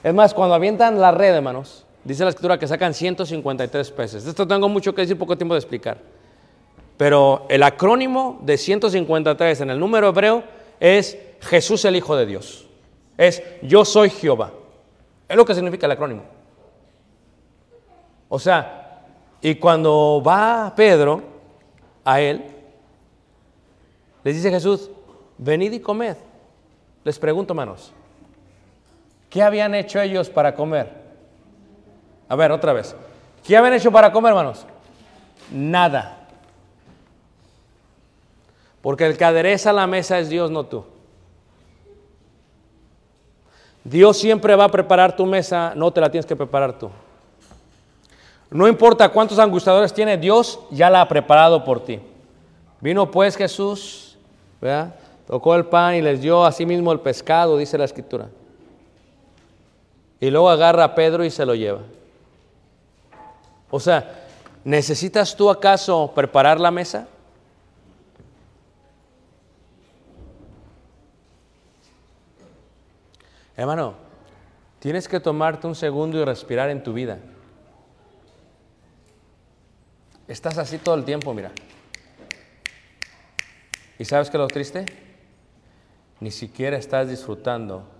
Es 0.07 0.13
más, 0.13 0.33
cuando 0.33 0.55
avientan 0.55 1.01
la 1.01 1.11
red, 1.11 1.35
hermanos, 1.35 1.85
dice 2.05 2.23
la 2.23 2.29
escritura 2.29 2.57
que 2.57 2.65
sacan 2.65 2.93
153 2.93 3.91
peces. 3.91 4.25
Esto 4.25 4.47
tengo 4.47 4.69
mucho 4.69 4.95
que 4.95 5.01
decir, 5.01 5.17
poco 5.17 5.35
tiempo 5.35 5.53
de 5.53 5.59
explicar. 5.59 5.97
Pero 6.95 7.45
el 7.49 7.61
acrónimo 7.61 8.39
de 8.41 8.57
153 8.57 9.59
en 9.59 9.69
el 9.71 9.77
número 9.77 10.07
hebreo 10.07 10.45
es 10.79 11.17
Jesús 11.41 11.83
el 11.83 11.97
Hijo 11.97 12.15
de 12.15 12.25
Dios. 12.25 12.69
Es 13.17 13.43
yo 13.61 13.83
soy 13.83 14.09
Jehová. 14.09 14.53
Es 15.27 15.35
lo 15.35 15.43
que 15.43 15.53
significa 15.53 15.87
el 15.87 15.91
acrónimo. 15.91 16.23
O 18.29 18.39
sea, 18.39 19.03
y 19.41 19.55
cuando 19.55 20.23
va 20.25 20.71
Pedro 20.73 21.21
a 22.05 22.21
él, 22.21 22.45
les 24.23 24.35
dice 24.35 24.51
Jesús, 24.51 24.89
venid 25.37 25.73
y 25.73 25.81
comed. 25.81 26.15
Les 27.03 27.19
pregunto, 27.19 27.51
hermanos, 27.51 27.91
¿qué 29.29 29.41
habían 29.41 29.75
hecho 29.75 29.99
ellos 29.99 30.29
para 30.29 30.55
comer? 30.55 30.91
A 32.29 32.35
ver, 32.35 32.51
otra 32.51 32.73
vez. 32.73 32.95
¿Qué 33.45 33.55
habían 33.55 33.73
hecho 33.73 33.91
para 33.91 34.11
comer, 34.11 34.31
hermanos? 34.31 34.65
Nada. 35.51 36.17
Porque 38.81 39.05
el 39.05 39.17
que 39.17 39.25
adereza 39.25 39.73
la 39.73 39.87
mesa 39.87 40.19
es 40.19 40.29
Dios, 40.29 40.51
no 40.51 40.65
tú. 40.65 40.85
Dios 43.83 44.17
siempre 44.17 44.55
va 44.55 44.65
a 44.65 44.71
preparar 44.71 45.15
tu 45.15 45.25
mesa, 45.25 45.73
no 45.75 45.91
te 45.91 46.01
la 46.01 46.11
tienes 46.11 46.25
que 46.25 46.35
preparar 46.35 46.77
tú. 46.77 46.89
No 48.49 48.67
importa 48.67 49.09
cuántos 49.09 49.39
angustiadores 49.39 49.93
tiene, 49.93 50.17
Dios 50.17 50.59
ya 50.71 50.89
la 50.89 51.01
ha 51.01 51.07
preparado 51.07 51.63
por 51.63 51.83
ti. 51.83 51.99
Vino 52.81 53.09
pues 53.09 53.35
Jesús, 53.35 54.17
¿verdad? 54.61 54.93
tocó 55.27 55.55
el 55.55 55.65
pan 55.65 55.95
y 55.95 56.01
les 56.01 56.21
dio 56.21 56.45
a 56.45 56.51
sí 56.51 56.65
mismo 56.65 56.91
el 56.91 57.01
pescado, 57.01 57.57
dice 57.57 57.77
la 57.77 57.85
escritura. 57.85 58.27
Y 60.19 60.29
luego 60.29 60.49
agarra 60.49 60.83
a 60.83 60.95
Pedro 60.95 61.23
y 61.23 61.29
se 61.29 61.45
lo 61.45 61.53
lleva. 61.53 61.81
O 63.69 63.79
sea, 63.79 64.25
¿necesitas 64.63 65.35
tú 65.35 65.49
acaso 65.49 66.11
preparar 66.15 66.59
la 66.59 66.71
mesa? 66.71 67.07
Hermano, 73.55 73.95
tienes 74.79 75.07
que 75.07 75.19
tomarte 75.19 75.67
un 75.67 75.75
segundo 75.75 76.19
y 76.19 76.25
respirar 76.25 76.69
en 76.69 76.83
tu 76.83 76.93
vida. 76.93 77.19
Estás 80.27 80.57
así 80.57 80.77
todo 80.77 80.95
el 80.95 81.05
tiempo, 81.05 81.33
mira. 81.33 81.51
¿Y 83.97 84.05
sabes 84.05 84.29
qué 84.29 84.37
es 84.37 84.41
lo 84.41 84.47
triste? 84.47 84.85
Ni 86.19 86.31
siquiera 86.31 86.77
estás 86.77 87.09
disfrutando 87.09 87.96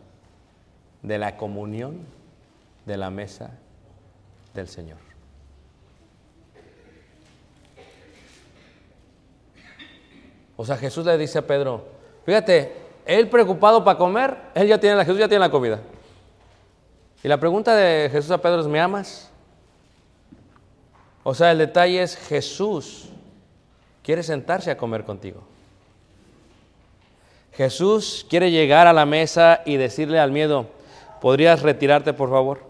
de 1.07 1.17
la 1.17 1.37
comunión 1.37 2.05
de 2.85 2.97
la 2.97 3.09
mesa 3.09 3.51
del 4.53 4.67
Señor. 4.67 4.97
O 10.55 10.65
sea, 10.65 10.75
Jesús 10.77 11.05
le 11.05 11.17
dice 11.17 11.37
a 11.37 11.45
Pedro, 11.45 11.85
fíjate, 12.25 12.73
él 13.05 13.29
preocupado 13.29 13.83
para 13.83 13.97
comer, 13.97 14.35
él 14.55 14.67
ya 14.67 14.79
tiene 14.79 14.95
la, 14.95 15.05
Jesús 15.05 15.19
ya 15.19 15.27
tiene 15.27 15.41
la 15.41 15.51
comida. 15.51 15.79
Y 17.23 17.27
la 17.27 17.39
pregunta 17.39 17.75
de 17.75 18.09
Jesús 18.11 18.31
a 18.31 18.41
Pedro 18.41 18.61
es, 18.61 18.67
¿me 18.67 18.79
amas? 18.79 19.29
O 21.23 21.33
sea, 21.33 21.51
el 21.51 21.59
detalle 21.59 22.01
es 22.01 22.15
Jesús 22.15 23.09
quiere 24.01 24.23
sentarse 24.23 24.71
a 24.71 24.77
comer 24.77 25.03
contigo. 25.03 25.41
Jesús 27.53 28.25
quiere 28.29 28.51
llegar 28.51 28.87
a 28.87 28.93
la 28.93 29.05
mesa 29.05 29.61
y 29.65 29.77
decirle 29.77 30.19
al 30.19 30.31
miedo, 30.31 30.67
¿podrías 31.21 31.61
retirarte 31.61 32.13
por 32.13 32.29
favor? 32.29 32.61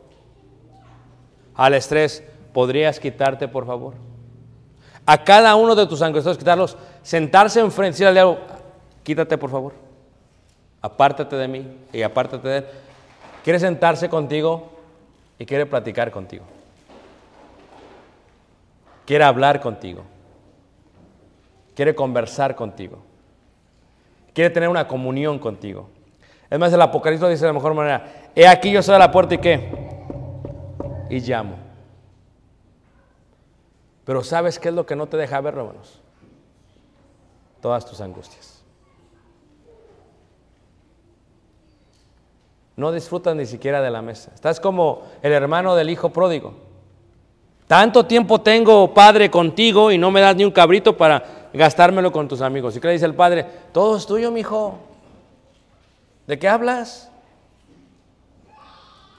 Al 1.55 1.73
estrés, 1.73 2.23
¿podrías 2.53 2.99
quitarte 2.99 3.47
por 3.47 3.65
favor? 3.65 3.95
A 5.05 5.23
cada 5.23 5.55
uno 5.55 5.73
de 5.75 5.87
tus 5.87 6.01
angustiados 6.01 6.37
quitarlos, 6.37 6.77
sentarse 7.01 7.59
enfrente, 7.59 8.05
al 8.05 8.13
diablo, 8.13 8.37
quítate 9.03 9.37
por 9.37 9.49
favor, 9.49 9.73
apártate 10.81 11.35
de 11.35 11.47
mí 11.47 11.77
y 11.93 12.01
apártate 12.01 12.47
de 12.47 12.57
él. 12.57 12.65
Quiere 13.43 13.59
sentarse 13.59 14.09
contigo 14.09 14.69
y 15.39 15.45
quiere 15.45 15.65
platicar 15.65 16.11
contigo. 16.11 16.43
Quiere 19.05 19.23
hablar 19.23 19.61
contigo. 19.61 20.03
Quiere 21.73 21.95
conversar 21.95 22.55
contigo. 22.55 22.97
Quiere 24.33 24.49
tener 24.49 24.67
una 24.67 24.87
comunión 24.87 25.39
contigo. 25.39 25.89
Es 26.49 26.59
más, 26.59 26.73
el 26.73 26.81
Apocalipsis 26.81 27.29
dice 27.29 27.45
de 27.45 27.47
la 27.47 27.53
mejor 27.53 27.73
manera. 27.73 28.26
He 28.39 28.47
aquí 28.47 28.69
yo 28.69 28.83
soy 28.83 28.93
a 28.93 28.99
la 28.99 29.09
puerta 29.09 29.33
y 29.33 29.39
qué. 29.39 29.67
Y 31.09 31.21
llamo. 31.21 31.55
Pero 34.05 34.23
¿sabes 34.23 34.59
qué 34.59 34.69
es 34.69 34.75
lo 34.75 34.85
que 34.85 34.95
no 34.95 35.07
te 35.07 35.17
deja 35.17 35.41
ver, 35.41 35.55
hermanos? 35.55 35.99
Todas 37.59 37.83
tus 37.83 37.99
angustias. 37.99 38.61
No 42.75 42.91
disfrutas 42.91 43.35
ni 43.35 43.47
siquiera 43.47 43.81
de 43.81 43.89
la 43.89 44.03
mesa. 44.03 44.29
Estás 44.35 44.59
como 44.59 45.01
el 45.23 45.31
hermano 45.31 45.73
del 45.73 45.89
hijo 45.89 46.09
pródigo. 46.09 46.53
Tanto 47.65 48.05
tiempo 48.05 48.39
tengo, 48.39 48.93
Padre, 48.93 49.31
contigo 49.31 49.91
y 49.91 49.97
no 49.97 50.11
me 50.11 50.21
das 50.21 50.35
ni 50.35 50.45
un 50.45 50.51
cabrito 50.51 50.95
para 50.95 51.49
gastármelo 51.53 52.11
con 52.11 52.27
tus 52.27 52.41
amigos. 52.41 52.77
¿Y 52.77 52.79
qué 52.79 52.85
le 52.85 52.93
dice 52.93 53.07
el 53.07 53.15
Padre? 53.15 53.47
Todo 53.71 53.97
es 53.97 54.05
tuyo, 54.05 54.29
mi 54.29 54.41
hijo. 54.41 54.77
¿De 56.27 56.37
qué 56.37 56.47
hablas? 56.47 57.09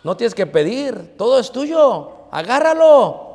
No 0.04 0.16
tienes 0.16 0.34
que 0.34 0.46
pedir, 0.46 1.16
todo 1.16 1.38
es 1.38 1.50
tuyo, 1.50 2.12
agárralo. 2.30 3.28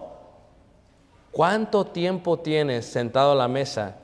¿Cuánto 1.31 1.85
tiempo 1.85 2.39
tienes 2.39 2.85
sentado 2.85 3.31
a 3.31 3.35
la 3.35 3.47
mesa 3.47 3.97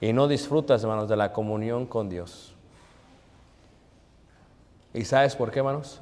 y 0.00 0.12
no 0.12 0.28
disfrutas, 0.28 0.82
hermanos, 0.82 1.08
de 1.08 1.16
la 1.16 1.32
comunión 1.32 1.86
con 1.86 2.08
Dios? 2.08 2.54
¿Y 4.94 5.04
sabes 5.04 5.36
por 5.36 5.50
qué, 5.50 5.58
hermanos? 5.58 6.00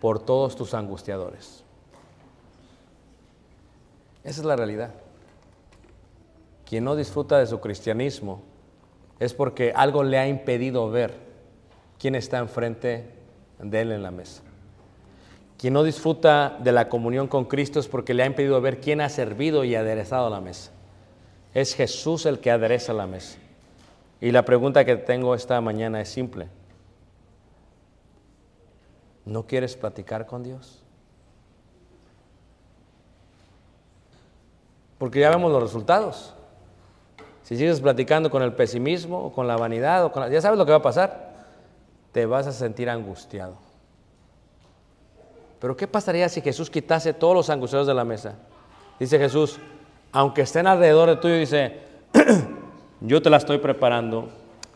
Por 0.00 0.18
todos 0.18 0.56
tus 0.56 0.74
angustiadores. 0.74 1.62
Esa 4.24 4.40
es 4.40 4.44
la 4.44 4.56
realidad. 4.56 4.90
Quien 6.64 6.84
no 6.84 6.96
disfruta 6.96 7.38
de 7.38 7.46
su 7.46 7.60
cristianismo 7.60 8.42
es 9.18 9.34
porque 9.34 9.72
algo 9.74 10.02
le 10.02 10.18
ha 10.18 10.26
impedido 10.26 10.90
ver 10.90 11.14
quién 11.98 12.14
está 12.14 12.38
enfrente 12.38 13.10
de 13.60 13.80
él 13.80 13.92
en 13.92 14.02
la 14.02 14.10
mesa. 14.10 14.42
Quien 15.62 15.74
no 15.74 15.84
disfruta 15.84 16.56
de 16.58 16.72
la 16.72 16.88
comunión 16.88 17.28
con 17.28 17.44
Cristo 17.44 17.78
es 17.78 17.86
porque 17.86 18.14
le 18.14 18.24
ha 18.24 18.26
impedido 18.26 18.60
ver 18.60 18.80
quién 18.80 19.00
ha 19.00 19.08
servido 19.08 19.62
y 19.62 19.76
aderezado 19.76 20.28
la 20.28 20.40
mesa. 20.40 20.72
Es 21.54 21.76
Jesús 21.76 22.26
el 22.26 22.40
que 22.40 22.50
adereza 22.50 22.92
la 22.92 23.06
mesa. 23.06 23.38
Y 24.20 24.32
la 24.32 24.44
pregunta 24.44 24.84
que 24.84 24.96
tengo 24.96 25.36
esta 25.36 25.60
mañana 25.60 26.00
es 26.00 26.08
simple. 26.08 26.48
¿No 29.24 29.46
quieres 29.46 29.76
platicar 29.76 30.26
con 30.26 30.42
Dios? 30.42 30.82
Porque 34.98 35.20
ya 35.20 35.30
vemos 35.30 35.52
los 35.52 35.62
resultados. 35.62 36.34
Si 37.44 37.56
sigues 37.56 37.80
platicando 37.80 38.30
con 38.30 38.42
el 38.42 38.52
pesimismo 38.52 39.26
o 39.26 39.32
con 39.32 39.46
la 39.46 39.56
vanidad, 39.56 40.06
o 40.06 40.10
con 40.10 40.28
ya 40.28 40.40
sabes 40.40 40.58
lo 40.58 40.66
que 40.66 40.72
va 40.72 40.78
a 40.78 40.82
pasar. 40.82 41.34
Te 42.10 42.26
vas 42.26 42.48
a 42.48 42.52
sentir 42.52 42.90
angustiado. 42.90 43.71
Pero 45.62 45.76
¿qué 45.76 45.86
pasaría 45.86 46.28
si 46.28 46.40
Jesús 46.40 46.68
quitase 46.68 47.14
todos 47.14 47.36
los 47.36 47.48
angustiados 47.48 47.86
de 47.86 47.94
la 47.94 48.04
mesa? 48.04 48.34
Dice 48.98 49.16
Jesús, 49.16 49.60
aunque 50.10 50.42
estén 50.42 50.66
alrededor 50.66 51.08
de 51.08 51.16
tuyo, 51.18 51.36
dice, 51.36 51.78
yo 53.00 53.22
te 53.22 53.30
la 53.30 53.36
estoy 53.36 53.58
preparando, 53.58 54.28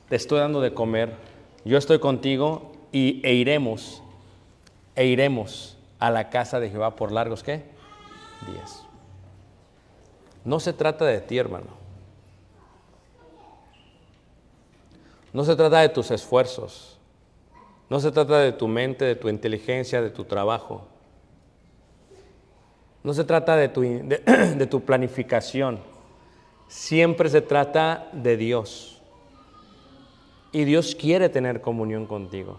te 0.09 0.15
estoy 0.15 0.39
dando 0.39 0.61
de 0.61 0.73
comer, 0.73 1.17
yo 1.65 1.77
estoy 1.77 1.99
contigo 1.99 2.71
y, 2.93 3.21
e 3.25 3.35
iremos, 3.35 4.01
e 4.95 5.07
iremos 5.07 5.77
a 5.99 6.13
la 6.13 6.31
casa 6.31 6.61
de 6.61 6.71
Jehová 6.71 6.95
por 6.95 7.11
largos, 7.11 7.43
¿qué? 7.43 7.65
Días. 8.47 8.85
No 10.45 10.61
se 10.61 10.73
trata 10.73 11.05
de 11.05 11.21
ti, 11.21 11.37
hermano. 11.37 11.67
No 15.33 15.43
se 15.43 15.57
trata 15.57 15.81
de 15.81 15.89
tus 15.89 16.13
esfuerzos. 16.13 16.96
No 17.89 18.01
se 18.01 18.11
trata 18.11 18.39
de 18.41 18.53
tu 18.53 18.67
mente, 18.67 19.05
de 19.05 19.15
tu 19.15 19.29
inteligencia, 19.29 20.03
de 20.03 20.11
tu 20.11 20.25
trabajo. 20.25 20.87
No 23.05 23.15
se 23.15 23.23
trata 23.23 23.57
de 23.57 23.69
tu, 23.69 23.83
de, 23.83 24.67
tu 24.69 24.81
planificación. 24.81 25.79
Siempre 26.67 27.29
se 27.29 27.41
trata 27.41 28.09
de 28.13 28.37
Dios. 28.37 29.01
Y 30.51 30.65
Dios 30.65 30.97
quiere 30.97 31.29
tener 31.29 31.61
comunión 31.61 32.07
contigo. 32.07 32.59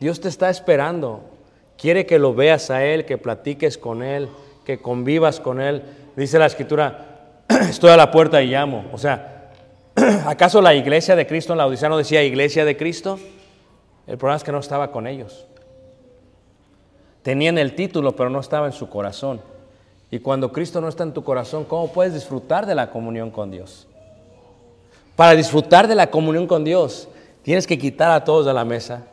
Dios 0.00 0.20
te 0.20 0.28
está 0.28 0.48
esperando. 0.48 1.20
Quiere 1.76 2.06
que 2.06 2.18
lo 2.18 2.34
veas 2.34 2.70
a 2.70 2.84
Él, 2.84 3.04
que 3.04 3.18
platiques 3.18 3.76
con 3.76 4.02
Él, 4.02 4.30
que 4.64 4.80
convivas 4.80 5.40
con 5.40 5.60
Él. 5.60 5.82
Dice 6.16 6.38
la 6.38 6.46
Escritura, 6.46 7.34
estoy 7.48 7.90
a 7.90 7.98
la 7.98 8.10
puerta 8.10 8.42
y 8.42 8.46
llamo. 8.46 8.86
O 8.94 8.96
sea, 8.96 9.50
¿acaso 10.26 10.62
la 10.62 10.74
iglesia 10.74 11.14
de 11.16 11.26
Cristo 11.26 11.52
en 11.52 11.58
la 11.58 11.66
Odisea 11.66 11.90
no 11.90 11.98
decía 11.98 12.22
iglesia 12.22 12.64
de 12.64 12.78
Cristo? 12.78 13.18
El 14.06 14.18
problema 14.18 14.36
es 14.36 14.44
que 14.44 14.52
no 14.52 14.58
estaba 14.58 14.90
con 14.90 15.06
ellos. 15.06 15.46
Tenían 17.22 17.58
el 17.58 17.74
título, 17.74 18.16
pero 18.16 18.30
no 18.30 18.40
estaba 18.40 18.66
en 18.66 18.72
su 18.72 18.88
corazón. 18.88 19.40
Y 20.10 20.18
cuando 20.18 20.52
Cristo 20.52 20.80
no 20.80 20.88
está 20.88 21.04
en 21.04 21.12
tu 21.12 21.22
corazón, 21.24 21.64
¿cómo 21.64 21.92
puedes 21.92 22.12
disfrutar 22.12 22.66
de 22.66 22.74
la 22.74 22.90
comunión 22.90 23.30
con 23.30 23.50
Dios? 23.50 23.86
Para 25.16 25.34
disfrutar 25.34 25.88
de 25.88 25.94
la 25.94 26.10
comunión 26.10 26.46
con 26.46 26.64
Dios, 26.64 27.08
tienes 27.42 27.66
que 27.66 27.78
quitar 27.78 28.10
a 28.10 28.24
todos 28.24 28.44
de 28.44 28.52
la 28.52 28.64
mesa 28.64 29.06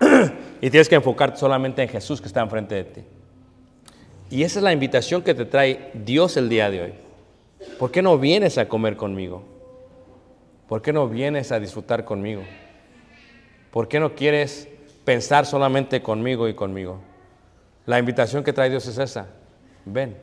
y 0.60 0.70
tienes 0.70 0.88
que 0.88 0.94
enfocarte 0.94 1.38
solamente 1.38 1.82
en 1.82 1.88
Jesús 1.88 2.20
que 2.20 2.28
está 2.28 2.40
enfrente 2.40 2.74
de 2.74 2.84
ti. 2.84 3.04
Y 4.30 4.42
esa 4.42 4.58
es 4.58 4.62
la 4.62 4.72
invitación 4.72 5.22
que 5.22 5.34
te 5.34 5.44
trae 5.44 5.90
Dios 5.92 6.36
el 6.36 6.48
día 6.48 6.70
de 6.70 6.82
hoy. 6.82 6.94
¿Por 7.78 7.90
qué 7.90 8.02
no 8.02 8.18
vienes 8.18 8.58
a 8.58 8.68
comer 8.68 8.96
conmigo? 8.96 9.42
¿Por 10.68 10.82
qué 10.82 10.92
no 10.92 11.08
vienes 11.08 11.52
a 11.52 11.60
disfrutar 11.60 12.04
conmigo? 12.04 12.42
¿Por 13.76 13.88
qué 13.88 14.00
no 14.00 14.14
quieres 14.14 14.68
pensar 15.04 15.44
solamente 15.44 16.00
conmigo 16.00 16.48
y 16.48 16.54
conmigo? 16.54 16.98
La 17.84 17.98
invitación 17.98 18.42
que 18.42 18.54
trae 18.54 18.70
Dios 18.70 18.86
es 18.86 18.96
esa. 18.96 19.26
Ven, 19.84 20.16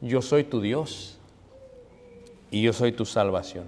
yo 0.00 0.22
soy 0.22 0.44
tu 0.44 0.60
Dios 0.60 1.18
y 2.52 2.62
yo 2.62 2.72
soy 2.72 2.92
tu 2.92 3.04
salvación. 3.04 3.64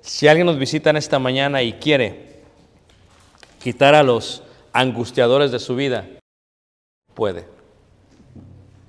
Si 0.00 0.26
alguien 0.26 0.46
nos 0.46 0.58
visita 0.58 0.88
en 0.88 0.96
esta 0.96 1.18
mañana 1.18 1.62
y 1.62 1.74
quiere 1.74 2.40
quitar 3.62 3.94
a 3.94 4.02
los 4.02 4.42
angustiadores 4.72 5.52
de 5.52 5.58
su 5.58 5.76
vida, 5.76 6.06
puede. 7.12 7.44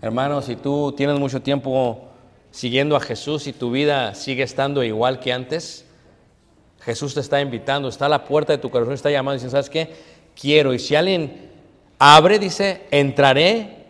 Hermano, 0.02 0.42
si 0.42 0.56
tú 0.56 0.94
tienes 0.96 1.20
mucho 1.20 1.42
tiempo 1.42 2.08
siguiendo 2.52 2.96
a 2.96 3.02
Jesús 3.02 3.48
y 3.48 3.52
tu 3.52 3.72
vida 3.72 4.16
sigue 4.16 4.44
estando 4.44 4.82
igual 4.82 5.20
que 5.20 5.34
antes, 5.34 5.85
Jesús 6.86 7.14
te 7.16 7.20
está 7.20 7.42
invitando, 7.42 7.90
está 7.90 8.06
a 8.06 8.10
la 8.10 8.24
puerta 8.24 8.54
de 8.54 8.60
tu 8.60 8.70
corazón, 8.70 8.94
está 8.94 9.10
llamando 9.10 9.42
dice, 9.42 9.50
¿sabes 9.50 9.70
qué? 9.70 9.94
Quiero. 10.40 10.74
Y 10.74 10.80
si 10.80 10.96
alguien 10.96 11.52
abre, 11.98 12.38
dice, 12.40 12.84
entraré 12.92 13.86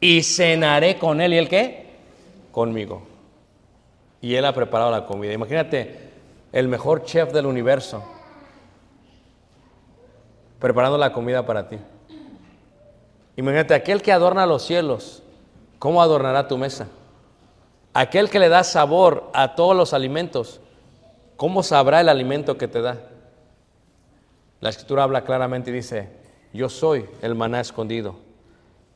y 0.00 0.22
cenaré 0.22 0.98
con 0.98 1.20
él. 1.20 1.32
¿Y 1.32 1.38
él 1.38 1.48
qué? 1.48 1.86
Conmigo. 2.52 3.02
Y 4.20 4.34
él 4.34 4.44
ha 4.44 4.52
preparado 4.52 4.90
la 4.90 5.06
comida. 5.06 5.32
Imagínate 5.32 6.10
el 6.52 6.68
mejor 6.68 7.04
chef 7.04 7.32
del 7.32 7.46
universo 7.46 8.04
preparando 10.58 10.98
la 10.98 11.12
comida 11.12 11.44
para 11.44 11.68
ti. 11.68 11.78
Imagínate 13.36 13.74
aquel 13.74 14.02
que 14.02 14.12
adorna 14.12 14.46
los 14.46 14.62
cielos, 14.62 15.22
¿cómo 15.78 16.00
adornará 16.00 16.48
tu 16.48 16.56
mesa? 16.56 16.88
Aquel 17.92 18.30
que 18.30 18.38
le 18.38 18.48
da 18.48 18.64
sabor 18.64 19.30
a 19.34 19.54
todos 19.54 19.76
los 19.76 19.92
alimentos, 19.92 20.60
¿cómo 21.36 21.62
sabrá 21.62 22.00
el 22.00 22.08
alimento 22.08 22.58
que 22.58 22.68
te 22.68 22.80
da? 22.80 22.98
La 24.60 24.70
escritura 24.70 25.02
habla 25.02 25.24
claramente 25.24 25.70
y 25.70 25.74
dice, 25.74 26.08
yo 26.52 26.68
soy 26.68 27.06
el 27.22 27.34
maná 27.34 27.60
escondido. 27.60 28.16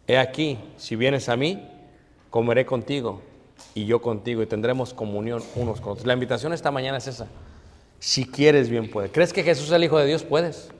He 0.07 0.19
aquí, 0.19 0.59
si 0.77 0.97
vienes 0.97 1.29
a 1.29 1.37
mí, 1.37 1.69
comeré 2.31 2.67
contigo 2.67 3.21
y 3.75 3.85
yo 3.85 4.01
contigo 4.01 4.43
y 4.43 4.47
tendremos 4.47 4.95
comunión 4.95 5.43
unos 5.55 5.81
con 5.81 5.93
otros. 5.93 6.07
La 6.07 6.15
invitación 6.15 6.53
esta 6.53 6.71
mañana 6.71 6.99
es 6.99 7.07
esa. 7.07 7.27
Si 7.99 8.25
quieres, 8.25 8.71
bien 8.71 8.91
puedes. 8.91 9.13
¿Crees 9.13 9.33
que 9.33 9.43
Jesús 9.43 9.67
es 9.67 9.73
el 9.73 9.85
Hijo 9.85 9.99
de 9.99 10.07
Dios? 10.07 10.25
Puedes. 10.25 10.71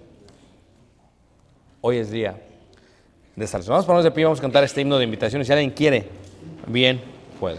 Hoy 1.83 1.99
es 1.99 2.11
día 2.11 2.41
de 3.37 3.47
salvación. 3.47 3.73
Vamos 3.73 3.85
a 3.85 3.87
ponernos 3.87 4.05
de 4.05 4.11
pie, 4.11 4.25
vamos 4.25 4.39
a 4.39 4.43
cantar 4.43 4.65
este 4.65 4.81
himno 4.81 4.99
de 4.99 5.05
invitación. 5.05 5.43
Y 5.43 5.45
si 5.45 5.53
alguien 5.53 5.71
quiere, 5.71 6.09
bien 6.67 7.01
puede. 7.39 7.59